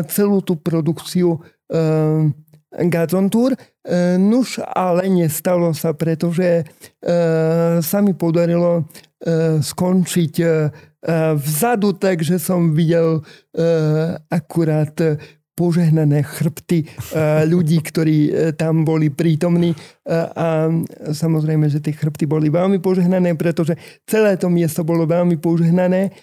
[0.10, 1.46] celú tú produkciu
[2.78, 3.54] Gazon Tour.
[3.84, 6.64] E, nuž, ale nestalo sa, pretože e,
[7.84, 8.84] sa mi podarilo e,
[9.60, 10.36] skončiť
[11.36, 13.20] vzadu, takže som videl
[14.32, 14.96] akurát
[15.52, 16.88] požehnané chrbty
[17.44, 19.76] ľudí, ktorí tam boli prítomní.
[20.08, 20.72] A
[21.12, 23.76] samozrejme, že tie chrbty boli veľmi požehnané, pretože
[24.08, 26.16] celé to miesto bolo veľmi požehnané.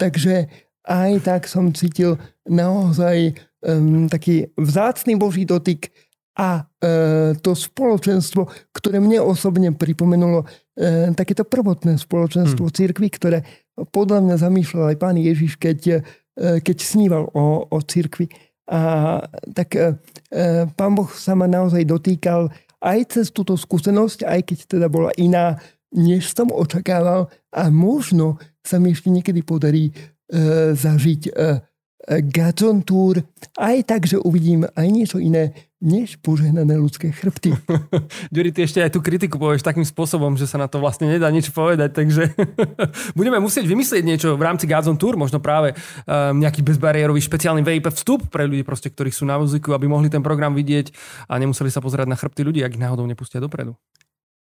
[0.00, 0.48] Takže
[0.88, 2.16] aj tak som cítil
[2.48, 5.88] naozaj um, taký vzácný Boží dotyk
[6.34, 12.74] a uh, to spoločenstvo, ktoré mne osobne pripomenulo uh, takéto prvotné spoločenstvo hmm.
[12.74, 13.38] církvy, ktoré
[13.90, 16.04] podľa mňa zamýšľal aj pán Ježiš, keď,
[16.38, 18.28] uh, keď sníval o, o církvi.
[18.68, 19.20] A
[19.54, 19.94] tak uh,
[20.74, 22.50] pán Boh sa ma naozaj dotýkal
[22.84, 25.56] aj cez túto skúsenosť, aj keď teda bola iná,
[25.94, 31.62] než som očakával a možno sa mi ešte niekedy podarí uh, zažiť uh,
[32.08, 33.24] Gazon Tour,
[33.56, 37.52] aj tak, že uvidím aj niečo iné, než požehnané ľudské chrbty.
[38.34, 41.28] Ďuri, ty ešte aj tú kritiku povieš takým spôsobom, že sa na to vlastne nedá
[41.28, 42.32] nič povedať, takže
[43.18, 47.92] budeme musieť vymyslieť niečo v rámci Gazon Tour, možno práve um, nejaký bezbariérový špeciálny VIP
[47.92, 50.92] vstup pre ľudí, proste, ktorí sú na muziku, aby mohli ten program vidieť
[51.28, 53.76] a nemuseli sa pozerať na chrbty ľudí, ak ich náhodou nepustia dopredu.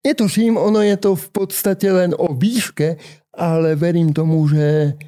[0.03, 2.99] Netuším, ono je to v podstate len o výške,
[3.39, 4.99] ale verím tomu, že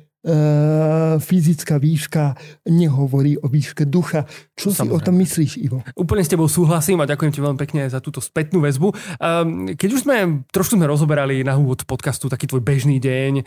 [1.21, 2.33] fyzická výška
[2.65, 4.25] nehovorí o výške ducha.
[4.57, 4.89] Čo Samozrejme.
[4.89, 5.77] si o tom myslíš, Ivo?
[5.93, 8.89] Úplne s tebou súhlasím a ďakujem ti veľmi pekne za túto spätnú väzbu.
[9.21, 13.45] Ehm, keď už sme, trošku sme rozoberali na úvod podcastu taký tvoj bežný deň, eh,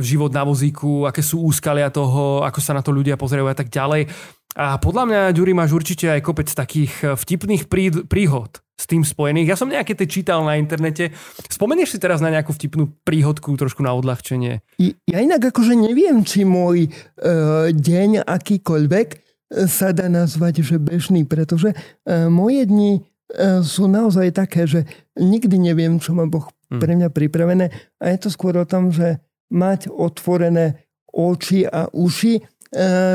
[0.00, 3.68] život na vozíku, aké sú úskalia toho, ako sa na to ľudia pozerajú a tak
[3.68, 4.08] ďalej.
[4.56, 7.68] A podľa mňa, Ďuri, máš určite aj kopec takých vtipných
[8.08, 9.48] príhod s tým spojených.
[9.48, 11.10] Ja som nejaké tie čítal na internete.
[11.48, 14.60] Spomenieš si teraz na nejakú vtipnú príhodku trošku na odľahčenie?
[15.08, 16.90] Ja inak akože neviem, či môj e,
[17.72, 19.16] deň akýkoľvek e,
[19.64, 21.76] sa dá nazvať, že bežný, pretože e,
[22.28, 23.00] moje dni e,
[23.64, 24.84] sú naozaj také, že
[25.16, 26.76] nikdy neviem, čo má Boh hm.
[26.76, 30.84] pre mňa pripravené a je to skôr o tom, že mať otvorené
[31.16, 32.34] oči a uši.
[32.36, 32.42] E,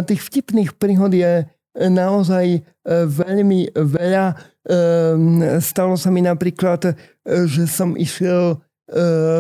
[0.10, 1.46] tých vtipných príhod je
[1.78, 2.60] naozaj e,
[3.06, 4.51] veľmi veľa.
[4.70, 6.94] Ehm, stalo sa mi napríklad, e,
[7.50, 8.58] že som išiel e,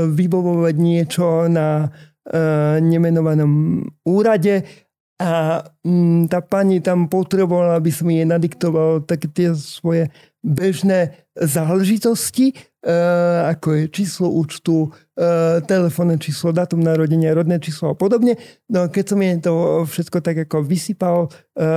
[0.10, 1.89] vybovovať niečo na
[2.77, 4.62] nemenovanom úrade
[5.21, 10.10] a mm, tá pani tam potrebovala, aby som jej nadiktoval také tie svoje
[10.41, 12.93] bežné záležitosti, e,
[13.45, 18.41] ako je číslo účtu, e, telefónne číslo, datum narodenia, rodné číslo a podobne.
[18.65, 19.53] No keď som jej to
[19.86, 21.69] všetko tak ako vysypal e,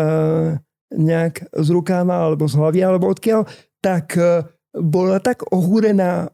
[0.95, 3.45] nejak z rukáma alebo z hlavy alebo odkiaľ,
[3.83, 6.29] tak e, bola tak ohúrená e,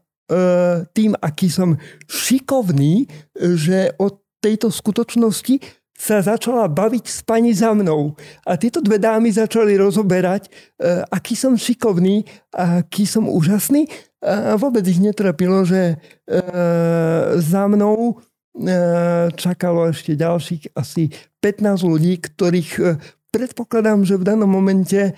[0.93, 1.75] tým, aký som
[2.07, 8.17] šikovný, že od tejto skutočnosti sa začala baviť s pani za mnou.
[8.41, 13.85] A tieto dve dámy začali rozoberať, uh, aký som šikovný aký som úžasný.
[14.17, 16.01] A vôbec ich netrapilo, že
[17.37, 18.17] za mnou
[19.33, 22.71] čakalo ešte ďalších asi 15 ľudí, ktorých
[23.31, 25.15] predpokladám, že v danom momente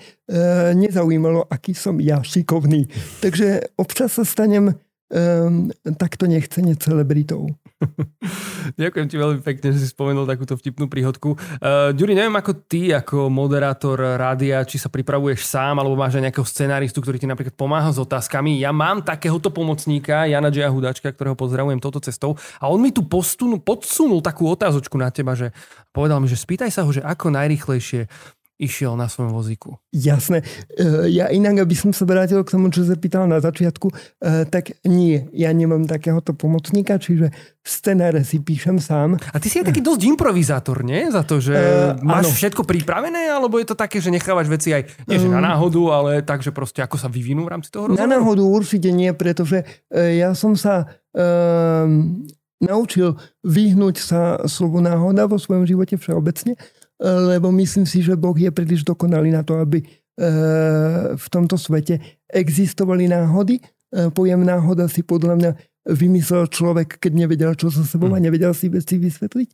[0.74, 2.86] nezaujímalo, aký som ja šikovný.
[3.18, 4.78] Takže občas sa stanem
[5.10, 7.50] um, takto nechcene celebritou.
[8.80, 11.36] Ďakujem ti veľmi pekne, že si spomenul takúto vtipnú príhodku.
[11.60, 16.30] Uh, Ďuri, neviem ako ty, ako moderátor rádia, či sa pripravuješ sám, alebo máš aj
[16.30, 18.56] nejakého scenáristu, ktorý ti napríklad pomáha s otázkami.
[18.56, 22.40] Ja mám takéhoto pomocníka, Jana Džia Hudačka, ktorého pozdravujem touto cestou.
[22.58, 25.52] A on mi tu postunu, podsunul takú otázočku na teba, že
[25.92, 28.08] povedal mi, že spýtaj sa ho, že ako najrychlejšie
[28.54, 29.82] išiel na svojom vozíku.
[29.90, 30.46] Jasné.
[30.70, 33.94] E, ja inak, aby som sa vrátil k tomu, čo sa pýtal na začiatku, e,
[34.46, 37.34] tak nie, ja nemám takéhoto pomocníka, čiže
[37.66, 39.18] scenáre si píšem sám.
[39.34, 41.10] A ty si aj taký dosť improvizátor, nie?
[41.10, 42.36] Za to, že uh, máš áno.
[42.36, 46.10] všetko pripravené, alebo je to také, že nechávaš veci aj, nie že na náhodu, ale
[46.20, 48.04] tak, že proste ako sa vyvinú v rámci toho rozhovoru?
[48.04, 52.20] Na náhodu určite nie, pretože ja som sa um,
[52.64, 56.56] naučil vyhnúť sa slovu náhoda vo svojom živote všeobecne
[57.02, 59.86] lebo myslím si, že Boh je príliš dokonalý na to, aby e,
[61.18, 61.98] v tomto svete
[62.30, 63.58] existovali náhody.
[63.58, 63.62] E,
[64.14, 65.50] pojem náhoda si podľa mňa
[65.90, 68.24] vymyslel človek, keď nevedel, čo so sebou a hm.
[68.30, 69.48] nevedel si veci vysvetliť.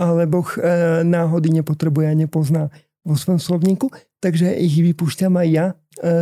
[0.00, 0.60] Ale Boh e,
[1.04, 2.62] náhody nepotrebuje a nepozná
[3.04, 3.88] vo svojom slovníku,
[4.20, 5.66] takže ich vypúšťam aj ja,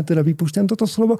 [0.06, 1.18] teda vypúšťam toto slovo.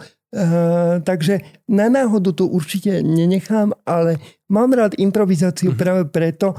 [1.02, 5.78] Takže na náhodu to určite nenechám, ale mám rád improvizáciu mm.
[5.80, 6.54] práve preto,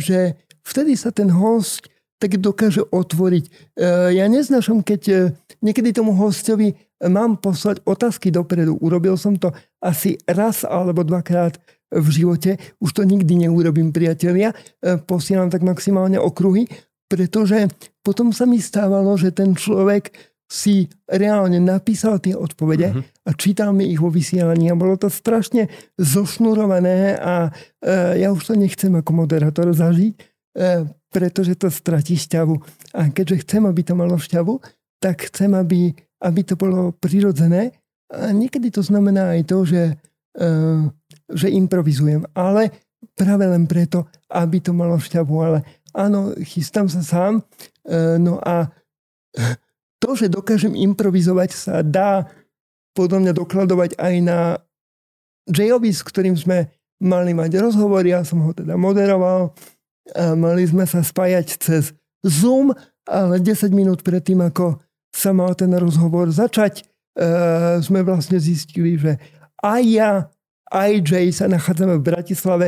[0.00, 3.44] že vtedy sa ten host tak dokáže otvoriť.
[3.46, 3.50] E,
[4.16, 5.16] ja neznášam, keď e,
[5.60, 6.72] niekedy tomu hostovi
[7.04, 8.80] mám poslať otázky dopredu.
[8.80, 9.52] Urobil som to
[9.84, 11.60] asi raz alebo dvakrát
[11.92, 12.56] v živote.
[12.80, 14.56] Už to nikdy neurobím, priatelia.
[14.80, 16.64] E, posielam tak maximálne okruhy,
[17.04, 17.68] pretože
[18.00, 20.10] potom sa mi stávalo, že ten človek
[20.46, 23.02] si reálne napísal tie odpovede uh-huh.
[23.26, 25.66] a čítal mi ich vo vysielaní a bolo to strašne
[25.98, 27.50] zošnurované a
[27.82, 30.35] e, ja už to nechcem ako moderátor zažiť E,
[31.12, 32.56] pretože to stratí šťavu.
[32.96, 34.60] A keďže chcem, aby to malo šťavu,
[35.00, 35.92] tak chcem, aby,
[36.24, 37.76] aby to bolo prirodzené.
[38.08, 39.84] A niekedy to znamená aj to, že,
[40.36, 40.52] e,
[41.28, 42.24] že improvizujem.
[42.32, 42.72] Ale
[43.12, 45.34] práve len preto, aby to malo šťavu.
[45.40, 45.58] Ale
[45.92, 47.44] áno, chystám sa sám.
[47.84, 48.72] E, no a
[50.00, 52.28] to, že dokážem improvizovať, sa dá
[52.96, 54.40] podľa mňa dokladovať aj na
[55.46, 58.00] Jayovi, s ktorým sme mali mať rozhovor.
[58.08, 59.52] Ja som ho teda moderoval
[60.14, 62.74] mali sme sa spájať cez Zoom,
[63.06, 64.82] ale 10 minút predtým, ako
[65.14, 66.84] sa mal ten rozhovor začať,
[67.16, 69.16] uh, sme vlastne zistili, že
[69.62, 70.12] aj ja,
[70.68, 72.66] aj Jay sa nachádzame v Bratislave,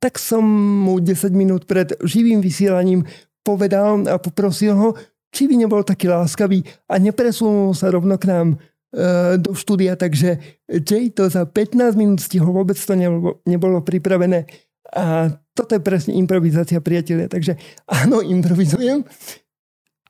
[0.00, 0.40] tak som
[0.86, 3.04] mu 10 minút pred živým vysielaním
[3.44, 4.96] povedal a poprosil ho,
[5.30, 10.40] či by nebol taký láskavý a nepresunul sa rovno k nám uh, do štúdia, takže
[10.70, 12.96] Jay to za 15 minút stihol, vôbec to
[13.44, 14.48] nebolo pripravené
[14.90, 17.30] a toto je presne improvizácia, priatelia.
[17.30, 17.54] Takže
[17.86, 19.06] áno, improvizujem.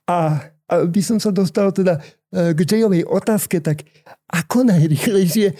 [0.09, 0.41] A
[0.71, 1.99] aby som sa dostal teda
[2.31, 3.85] e, k Jayovej otázke, tak
[4.31, 5.53] ako najrychlejšie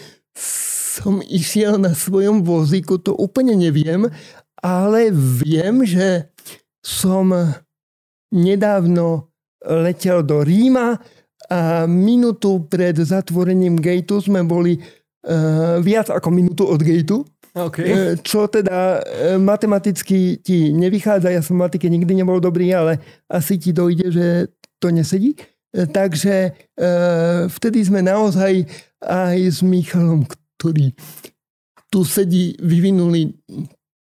[0.95, 4.07] som išiel na svojom vozíku, to úplne neviem,
[4.59, 6.31] ale viem, že
[6.79, 7.31] som
[8.31, 9.31] nedávno
[9.61, 10.97] letel do Ríma
[11.51, 17.83] a minútu pred zatvorením gateu sme boli uh, viac ako minútu od gateu Okay.
[17.83, 23.03] E, čo teda e, matematicky ti nevychádza, ja som v matike nikdy nebol dobrý, ale
[23.27, 24.27] asi ti dojde, že
[24.79, 25.35] to nesedí.
[25.35, 26.55] E, takže
[27.51, 28.65] vtedy sme naozaj
[29.03, 30.95] aj s Michalom, ktorý
[31.91, 33.35] tu sedí, vyvinuli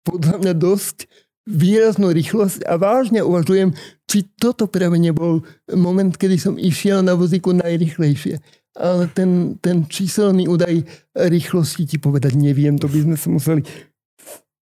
[0.06, 1.10] podľa mňa dosť
[1.50, 3.76] výraznú rýchlosť a vážne uvažujem,
[4.08, 8.40] či toto práve nebol moment, kedy som išiel na vozíku najrychlejšie
[8.74, 10.82] ale ten, ten číselný údaj
[11.14, 13.62] rýchlosti ti povedať neviem, to by sme sa museli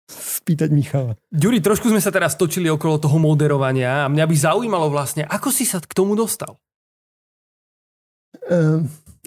[0.09, 1.13] spýtať Michala.
[1.29, 5.53] Ďuri, trošku sme sa teraz točili okolo toho moderovania a mňa by zaujímalo vlastne, ako
[5.53, 6.57] si sa k tomu dostal?
[8.49, 8.81] Uh,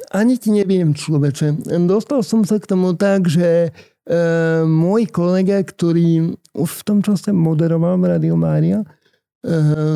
[0.10, 1.70] ani ti neviem, človeče.
[1.86, 7.30] Dostal som sa k tomu tak, že uh, môj kolega, ktorý už v tom čase
[7.30, 8.82] moderoval v Radio Mária,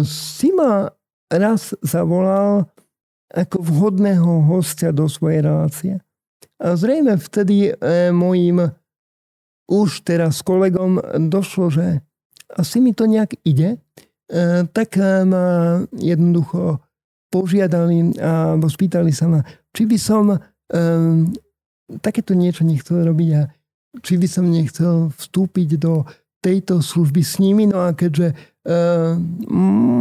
[0.06, 0.90] si ma
[1.30, 2.66] raz zavolal
[3.34, 5.94] ako vhodného hostia do svojej relácie.
[6.62, 8.72] A zrejme vtedy e, mojim
[9.66, 12.06] už teraz kolegom došlo, že
[12.54, 13.78] asi mi to nejak ide, e,
[14.70, 14.96] tak
[15.26, 16.80] ma jednoducho
[17.34, 19.40] požiadali a spýtali sa ma,
[19.76, 20.40] či by som e,
[22.00, 23.52] takéto niečo nechcel robiť a
[24.00, 26.08] či by som nechcel vstúpiť do
[26.40, 27.66] tejto služby s nimi.
[27.66, 28.38] No a keďže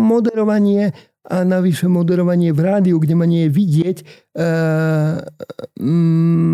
[0.09, 3.99] moderovanie a navyše moderovanie v rádiu, kde ma nie je vidieť,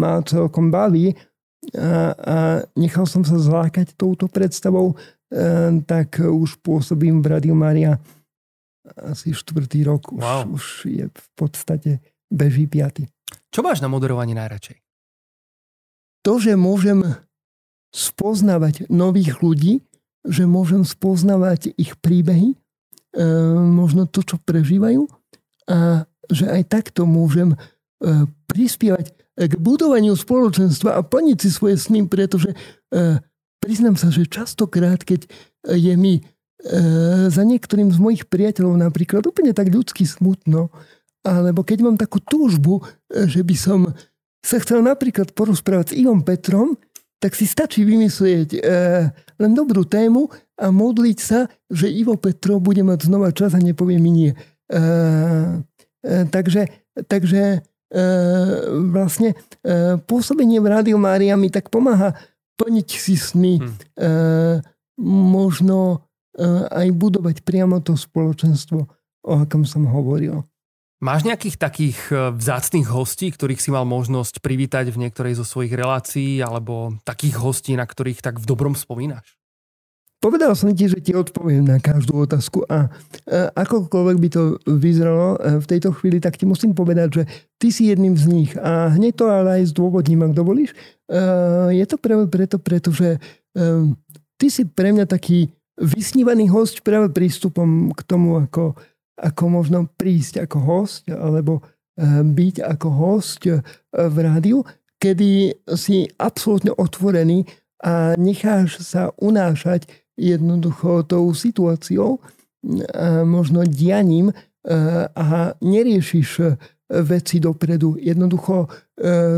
[0.00, 1.18] ma celkom baví
[1.74, 2.36] a, a
[2.78, 4.94] nechal som sa zlákať touto predstavou,
[5.86, 7.98] tak už pôsobím v Rádiu Maria
[8.98, 10.10] asi štvrtý rok.
[10.10, 10.42] Už, wow.
[10.50, 13.06] už je v podstate beží piaty.
[13.50, 14.78] Čo máš na moderovaní najradšej?
[16.26, 17.02] To, že môžem
[17.94, 19.82] spoznávať nových ľudí,
[20.26, 22.69] že môžem spoznávať ich príbehy, E,
[23.74, 25.06] možno to, čo prežívajú.
[25.70, 27.58] A že aj takto môžem e,
[28.46, 32.56] prispievať k budovaniu spoločenstva a plniť si svoje sny, pretože e,
[33.58, 35.26] priznám sa, že častokrát, keď
[35.66, 36.22] je mi
[37.32, 40.68] za niektorým z mojich priateľov napríklad úplne tak ľudsky smutno,
[41.24, 43.80] alebo keď mám takú túžbu, že by som
[44.44, 46.76] sa chcel napríklad porozprávať s Ivom Petrom,
[47.20, 48.64] tak si stačí vymyslieť
[49.36, 53.96] len dobrú tému a modliť sa, že Ivo Petro bude mať znova čas a nepovie
[53.96, 54.30] mi nie.
[54.32, 54.36] E,
[56.04, 56.68] e, takže
[57.08, 58.00] takže e,
[58.92, 62.12] vlastne e, pôsobenie v Rádiu Mária mi tak pomáha
[62.60, 63.72] plniť si sny, hmm.
[63.96, 64.10] e,
[65.00, 65.76] možno
[66.36, 68.78] e, aj budovať priamo to spoločenstvo,
[69.24, 70.44] o akom som hovoril.
[71.00, 75.72] Máš nejakých takých e, vzácných hostí, ktorých si mal možnosť privítať v niektorej zo svojich
[75.72, 79.40] relácií, alebo takých hostí, na ktorých tak v dobrom spomínaš?
[80.20, 82.92] Povedal som ti, že ti odpoviem na každú otázku a
[83.56, 87.22] akokoľvek by to vyzeralo e, v tejto chvíli, tak ti musím povedať, že
[87.56, 90.76] ty si jedným z nich a hneď to ale aj zdôvodním, ak dovolíš.
[91.08, 93.18] E, je to práve preto, pretože e,
[94.36, 95.48] ty si pre mňa taký
[95.80, 98.76] vysnívaný host práve prístupom k tomu, ako,
[99.20, 101.60] ako možno prísť ako host alebo
[102.24, 103.44] byť ako host
[103.92, 104.64] v rádiu,
[104.96, 107.44] kedy si absolútne otvorený
[107.84, 109.84] a necháš sa unášať
[110.16, 112.20] jednoducho tou situáciou,
[113.24, 114.32] možno dianím
[115.16, 116.56] a neriešiš
[117.04, 117.96] veci dopredu.
[117.96, 118.68] Jednoducho,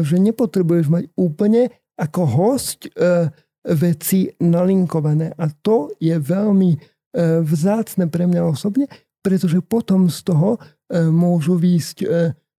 [0.03, 2.91] že nepotrebuješ mať úplne ako host
[3.63, 5.39] veci nalinkované.
[5.39, 6.75] A to je veľmi
[7.47, 8.91] vzácne pre mňa osobne,
[9.23, 10.59] pretože potom z toho
[10.93, 12.05] môžu výjsť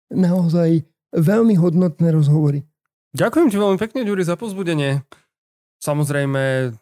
[0.10, 2.66] naozaj veľmi hodnotné rozhovory.
[3.14, 5.06] Ďakujem ti veľmi pekne, Ďuri, za pozbudenie.
[5.84, 6.74] Samozrejme,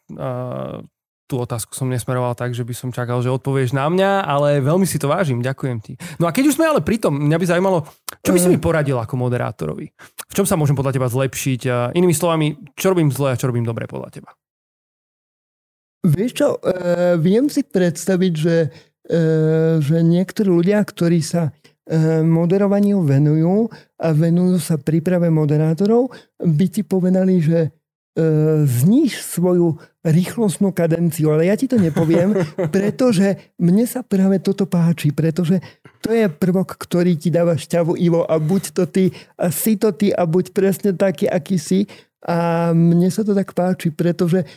[1.27, 4.83] tú otázku som nesmeroval tak, že by som čakal, že odpovieš na mňa, ale veľmi
[4.83, 5.95] si to vážim, ďakujem ti.
[6.19, 7.87] No a keď už sme ale pri tom, mňa by zaujímalo,
[8.19, 9.91] čo by si mi poradil ako moderátorovi?
[10.27, 11.91] V čom sa môžem podľa teba zlepšiť?
[11.95, 14.31] Inými slovami, čo robím zle a čo robím dobre podľa teba?
[16.03, 16.59] Vieš čo,
[17.19, 18.55] viem si predstaviť, že,
[19.81, 23.67] že niektorí ľudia, ktorí sa uh, moderovaniu venujú
[23.99, 27.75] a venujú sa príprave moderátorov, by ti povedali, že
[28.11, 28.23] E,
[28.67, 32.35] zníž svoju rýchlostnú kadenciu, ale ja ti to nepoviem,
[32.75, 35.63] pretože mne sa práve toto páči, pretože
[36.03, 39.95] to je prvok, ktorý ti dáva šťavu Ivo a buď to ty a si to
[39.95, 41.87] ty a buď presne taký, aký si
[42.21, 44.47] a mne sa to tak páči, pretože e,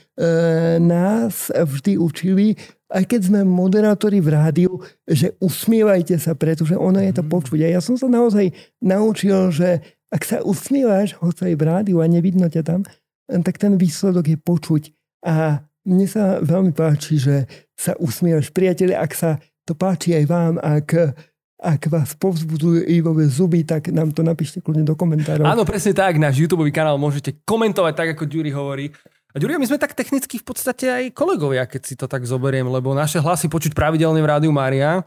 [0.84, 2.52] nás vždy učili,
[2.92, 4.72] aj keď sme moderátori v rádiu,
[5.08, 7.30] že usmievajte sa, pretože ono je to mhm.
[7.32, 7.60] počuť.
[7.64, 8.52] A ja som sa naozaj
[8.84, 9.80] naučil, že
[10.12, 12.80] ak sa usmievaš, hoď aj v rádiu a nevidno ťa tam,
[13.26, 14.82] tak ten výsledok je počuť.
[15.24, 18.54] A mne sa veľmi páči, že sa usmievaš.
[18.54, 21.16] Priatelia, ak sa to páči aj vám, ak,
[21.64, 25.48] ak vás povzbudzujú Ivové zuby, tak nám to napíšte kľudne do komentárov.
[25.48, 26.20] Áno, presne tak.
[26.20, 28.86] Náš YouTube kanál môžete komentovať tak, ako Ďuri hovorí.
[29.34, 32.70] A Ďuria, my sme tak technicky v podstate aj kolegovia, keď si to tak zoberiem,
[32.70, 35.02] lebo naše hlasy počuť pravidelne v Rádiu Mária.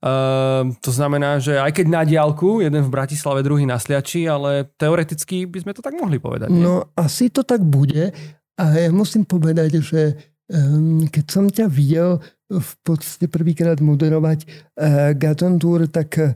[0.00, 4.64] Uh, to znamená, že aj keď na diálku, jeden v Bratislave, druhý na Sliači, ale
[4.80, 6.48] teoreticky by sme to tak mohli povedať.
[6.48, 6.64] Nie?
[6.64, 8.16] No asi to tak bude.
[8.56, 10.16] A ja musím povedať, že
[10.48, 16.32] um, keď som ťa videl v podstate prvýkrát moderovať uh, Gaton Tour, tak uh,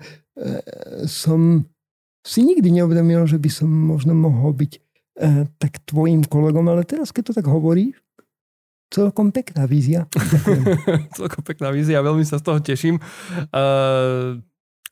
[1.06, 1.66] som
[2.20, 4.72] si nikdy neuvedomil, že by som možno mohol byť
[5.20, 8.00] E, tak tvojim kolegom, ale teraz keď to tak hovoríš,
[8.88, 10.08] celkom pekná vízia.
[11.18, 12.96] celkom pekná vízia, veľmi sa z toho teším.
[13.52, 14.40] Uh,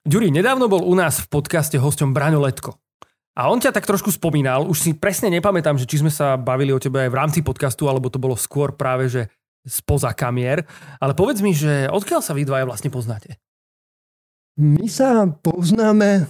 [0.06, 2.76] nedávno bol u nás v podcaste hosťom Braňo Letko.
[3.38, 6.76] A on ťa tak trošku spomínal, už si presne nepamätám, že či sme sa bavili
[6.76, 9.32] o tebe aj v rámci podcastu, alebo to bolo skôr práve, že
[9.66, 10.64] spoza kamier.
[10.98, 13.40] Ale povedz mi, že odkiaľ sa vy dvaja vlastne poznáte?
[14.58, 16.26] My sa poznáme,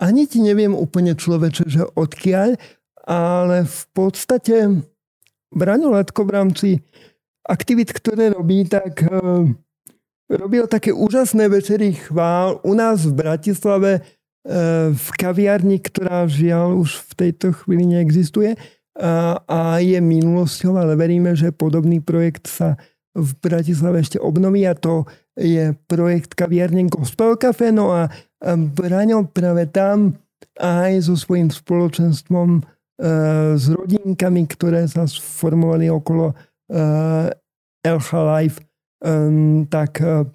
[0.00, 2.56] ani ti neviem úplne človeče, že odkiaľ,
[3.04, 4.56] ale v podstate
[5.52, 6.68] Braňo Letko v rámci
[7.44, 9.44] aktivit, ktoré robí, tak uh,
[10.32, 17.04] robil také úžasné večery chvál u nás v Bratislave uh, v kaviarni, ktorá žiaľ už
[17.12, 18.56] v tejto chvíli neexistuje
[18.92, 22.76] a, je minulosťou, ale veríme, že podobný projekt sa
[23.12, 25.04] v Bratislave ešte obnoví a to
[25.36, 27.72] je projekt kaviarne Gospel Cafe.
[27.72, 28.08] No a
[28.44, 30.16] Braňo práve tam
[30.60, 32.62] aj so svojím spoločenstvom e,
[33.56, 36.36] s rodinkami, ktoré sa sformovali okolo
[37.84, 38.58] LH e, Life,
[39.72, 40.28] tak e,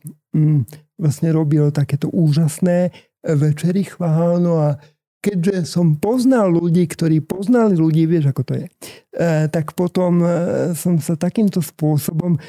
[0.97, 2.89] vlastne robil takéto úžasné
[3.21, 4.41] večery chvál.
[4.41, 4.69] No a
[5.27, 8.67] keďže som poznal ľudí, ktorí poznali ľudí, vieš ako to je,
[9.51, 10.23] tak potom
[10.71, 12.39] som sa takýmto spôsobom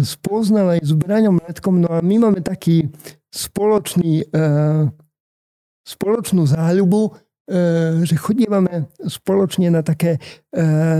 [0.00, 1.84] spoznal aj s Braňom Letkom.
[1.84, 2.88] No a my máme taký
[3.28, 4.24] spoločný,
[5.84, 7.14] spoločnú záľubu,
[8.04, 10.20] že chodívame spoločne na také,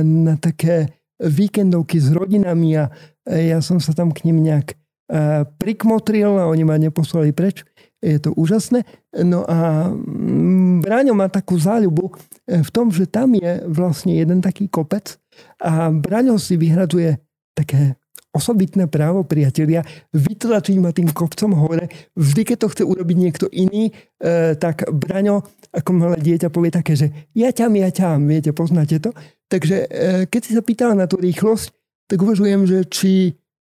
[0.05, 2.89] na také víkendovky s rodinami a
[3.29, 4.79] ja som sa tam k ním nejak
[5.61, 7.68] prikmotril a oni ma neposlali preč.
[7.99, 8.87] Je to úžasné.
[9.27, 12.15] No a mm, Braňo má takú záľubu
[12.47, 15.19] v tom, že tam je vlastne jeden taký kopec
[15.59, 17.19] a Braňo si vyhradzuje
[17.59, 17.99] také
[18.39, 19.83] osobitné právo, priatelia,
[20.15, 21.91] vytlačiť ma tým kopcom hore.
[22.15, 23.93] Vždy, keď to chce urobiť niekto iný, e,
[24.55, 25.43] tak Braňo,
[25.75, 29.11] ako malé dieťa, povie také, že ja ťam, ja ťam, viete, poznáte to.
[29.49, 29.87] Takže e,
[30.29, 31.73] keď si sa pýtala na tú rýchlosť,
[32.09, 33.13] tak uvažujem, že či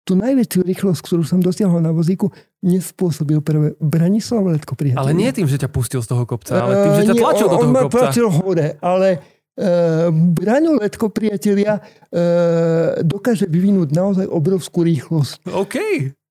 [0.03, 2.31] tú najväčšiu rýchlosť, ktorú som dosiahol na vozíku,
[2.63, 4.99] nespôsobil práve Branislav Letko priateľ.
[4.99, 7.51] Ale nie tým, že ťa pustil z toho kopca, ale tým, že ťa tlačil uh,
[7.51, 7.83] do toho on kopca.
[7.83, 9.09] On ma tlačil hore, ale
[9.53, 15.45] Uh, Braňo Letko, priatelia, uh, dokáže vyvinúť naozaj obrovskú rýchlosť.
[15.53, 15.77] OK.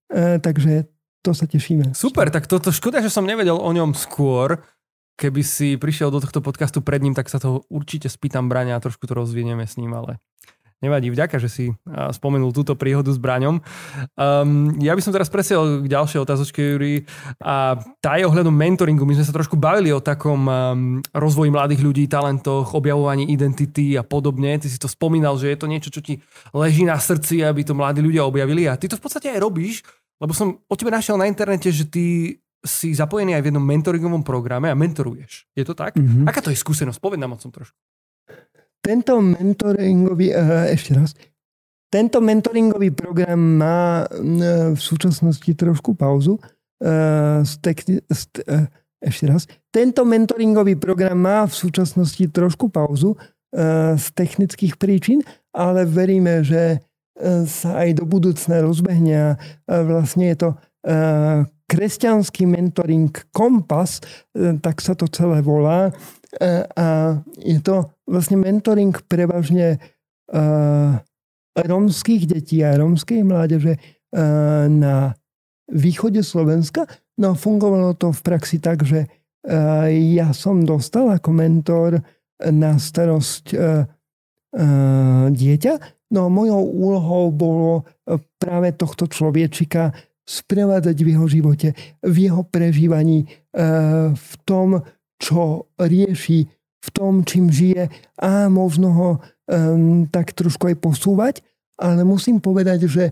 [0.10, 0.90] Uh, takže
[1.22, 1.94] to sa tešíme.
[1.94, 4.66] Super, tak toto škoda, že som nevedel o ňom skôr.
[5.22, 8.84] Keby si prišiel do tohto podcastu pred ním, tak sa to určite spýtam Braňa a
[8.84, 10.18] trošku to rozvinieme s ním, ale
[10.82, 13.62] Nevadí, vďaka, že si spomenul túto príhodu s Braňom.
[14.18, 17.06] Um, ja by som teraz presiel k ďalšej otázočke, Juri.
[17.38, 19.06] A tá je ohľadom mentoringu.
[19.06, 20.52] My sme sa trošku bavili o takom um,
[21.14, 24.58] rozvoji mladých ľudí, talentoch, objavovaní identity a podobne.
[24.58, 26.18] Ty si to spomínal, že je to niečo, čo ti
[26.50, 28.66] leží na srdci, aby to mladí ľudia objavili.
[28.66, 29.86] A ty to v podstate aj robíš,
[30.18, 32.06] lebo som o tebe našiel na internete, že ty
[32.66, 35.50] si zapojený aj v jednom mentoringovom programe a mentoruješ.
[35.54, 35.94] Je to tak?
[35.94, 36.26] Mm-hmm.
[36.26, 36.98] Aká to je skúsenosť?
[36.98, 37.78] Povedz nám o tom trošku.
[38.82, 41.14] Tento mentoringový, eh, ešte raz,
[41.94, 46.42] tento mentoringový program má eh, v súčasnosti trošku pauzu.
[46.82, 47.46] Eh,
[49.02, 49.50] ešte raz.
[49.74, 53.18] Tento mentoringový program má v súčasnosti trošku pauzu
[53.98, 55.20] z technických príčin,
[55.52, 56.80] ale veríme, že
[57.50, 59.30] sa aj do budúcna rozbehne a
[59.68, 60.50] vlastne je to
[61.68, 64.00] kresťanský mentoring Kompas,
[64.64, 65.92] tak sa to celé volá
[66.76, 69.84] a je to vlastne mentoring prevažne
[70.32, 70.96] uh,
[71.60, 75.12] rómskych detí a rómskej mládeže uh, na
[75.68, 76.88] východe Slovenska.
[77.20, 79.08] No a fungovalo to v praxi tak, že
[79.90, 81.98] ja som dostal ako mentor
[82.38, 83.58] na starosť
[85.34, 85.74] dieťa.
[86.14, 87.90] No a mojou úlohou bolo
[88.38, 89.98] práve tohto človečika
[90.30, 91.70] sprevádzať v jeho živote,
[92.06, 93.26] v jeho prežívaní,
[94.14, 94.86] v tom,
[95.22, 96.50] čo rieši
[96.82, 99.10] v tom, čím žije a možno ho
[99.46, 101.36] um, tak trošku aj posúvať,
[101.78, 103.04] ale musím povedať, že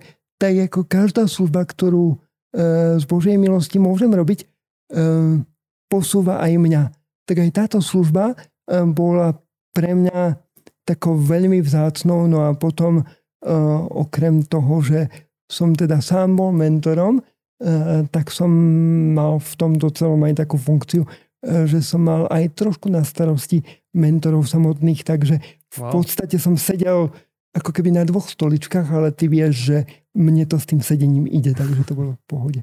[0.42, 4.50] tak ako každá služba, ktorú uh, z Božej milosti môžem robiť,
[4.90, 5.46] um,
[5.86, 6.84] posúva aj mňa.
[7.30, 8.34] Tak aj táto služba
[8.66, 9.38] um, bola
[9.78, 10.34] pre mňa
[10.82, 15.06] takou veľmi vzácnou, no a potom uh, okrem toho, že
[15.46, 18.50] som teda sám bol mentorom, uh, tak som
[19.14, 23.64] mal v tomto celom aj takú funkciu, E, že som mal aj trošku na starosti
[23.96, 25.94] mentorov samotných, takže v wow.
[25.94, 27.10] podstate som sedel
[27.56, 29.78] ako keby na dvoch stoličkách, ale ty vieš, že
[30.14, 32.62] mne to s tým sedením ide, takže to bolo v pohode.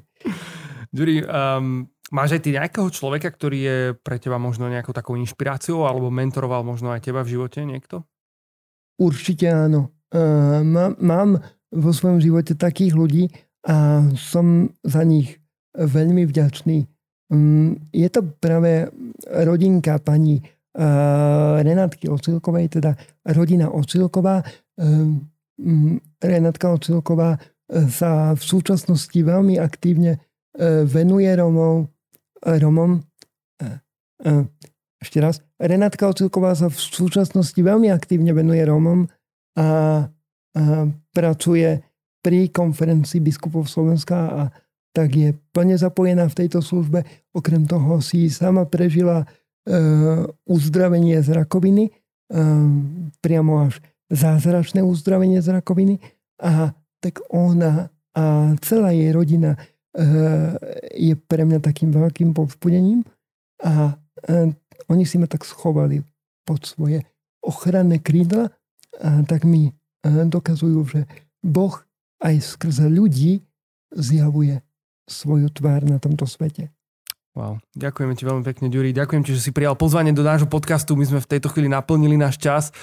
[0.95, 1.83] Ďuri, um,
[2.15, 6.63] máš aj ty nejakého človeka, ktorý je pre teba možno nejakou takou inšpiráciou alebo mentoroval
[6.63, 8.07] možno aj teba v živote niekto?
[8.95, 9.91] Určite áno.
[10.07, 11.29] Uh, mám, mám
[11.67, 13.23] vo svojom živote takých ľudí
[13.67, 15.43] a som za nich
[15.75, 16.87] veľmi vďačný.
[17.27, 18.87] Mm, je to práve
[19.27, 22.95] rodinka pani eh, Renátky Ocilkovej, teda
[23.35, 24.43] rodina Ocilková.
[24.79, 25.05] Eh,
[25.59, 30.23] mm, Renátka Ocilková eh, sa v súčasnosti veľmi aktívne
[30.89, 31.85] venuje Romov,
[32.41, 32.97] Romom.
[34.97, 35.37] Ešte raz.
[35.61, 39.05] Renátka Ocilková sa v súčasnosti veľmi aktívne venuje Romom
[39.53, 39.65] a, a
[41.13, 41.77] pracuje
[42.25, 44.41] pri konferencii biskupov Slovenska a
[44.97, 47.05] tak je plne zapojená v tejto službe.
[47.29, 49.25] Okrem toho si sama prežila e,
[50.49, 51.91] uzdravenie z rakoviny, e,
[53.21, 53.77] priamo až
[54.09, 56.01] zázračné uzdravenie z rakoviny
[56.41, 59.57] a tak ona a celá jej rodina e,
[60.97, 63.05] je pre mňa takým veľkým povzbudením
[63.61, 63.93] a
[64.25, 64.57] e,
[64.89, 66.01] oni si ma tak schovali
[66.41, 67.05] pod svoje
[67.45, 68.49] ochranné krídla
[68.97, 69.71] a tak mi e,
[70.09, 71.05] dokazujú, že
[71.45, 71.77] Boh
[72.17, 73.45] aj skrze ľudí
[73.93, 74.65] zjavuje
[75.07, 76.76] svoju tvár na tomto svete.
[77.37, 77.61] Wow.
[77.77, 78.97] Ďakujeme ti veľmi pekne, Ďuri.
[78.97, 80.97] Ďakujem ti, že si prijal pozvanie do nášho podcastu.
[80.97, 82.73] My sme v tejto chvíli naplnili náš čas.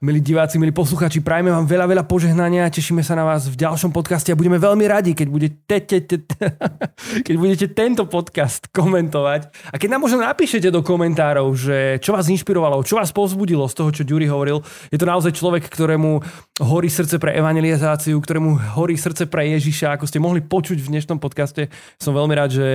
[0.00, 2.72] Milí diváci, milí posluchači, prajme vám veľa, veľa požehnania.
[2.72, 6.16] Tešíme sa na vás v ďalšom podcaste a budeme veľmi radi, keď budete, te, te,
[6.24, 6.36] te,
[7.26, 9.52] keď budete tento podcast komentovať.
[9.68, 13.76] A keď nám možno napíšete do komentárov, že čo vás inšpirovalo, čo vás povzbudilo z
[13.76, 14.64] toho, čo Ďuri hovoril.
[14.88, 16.24] Je to naozaj človek, ktorému
[16.64, 21.20] horí srdce pre evangelizáciu, ktorému horí srdce pre Ježiša, ako ste mohli počuť v dnešnom
[21.20, 21.68] podcaste.
[22.00, 22.66] Som veľmi rád, že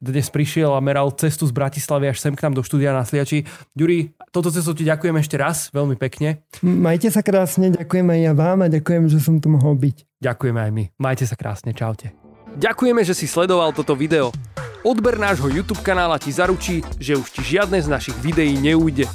[0.00, 3.42] dnes prišiel a meral cestu z Bratislavy až sem k nám do štúdia na Sliači.
[3.74, 6.46] Ďuri, toto cestu ti ďakujem ešte raz, veľmi pekne.
[6.62, 10.22] Majte sa krásne, ďakujem aj ja vám a ďakujem, že som tu mohol byť.
[10.22, 10.84] Ďakujeme aj my.
[11.02, 12.14] Majte sa krásne, čaute.
[12.54, 14.30] Ďakujeme, že si sledoval toto video.
[14.86, 19.10] Odber nášho YouTube kanála ti zaručí, že už ti žiadne z našich videí neújde.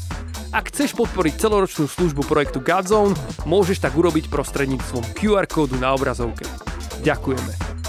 [0.54, 6.46] Ak chceš podporiť celoročnú službu projektu Godzone, môžeš tak urobiť prostredníctvom QR kódu na obrazovke.
[7.02, 7.83] Ďakujeme.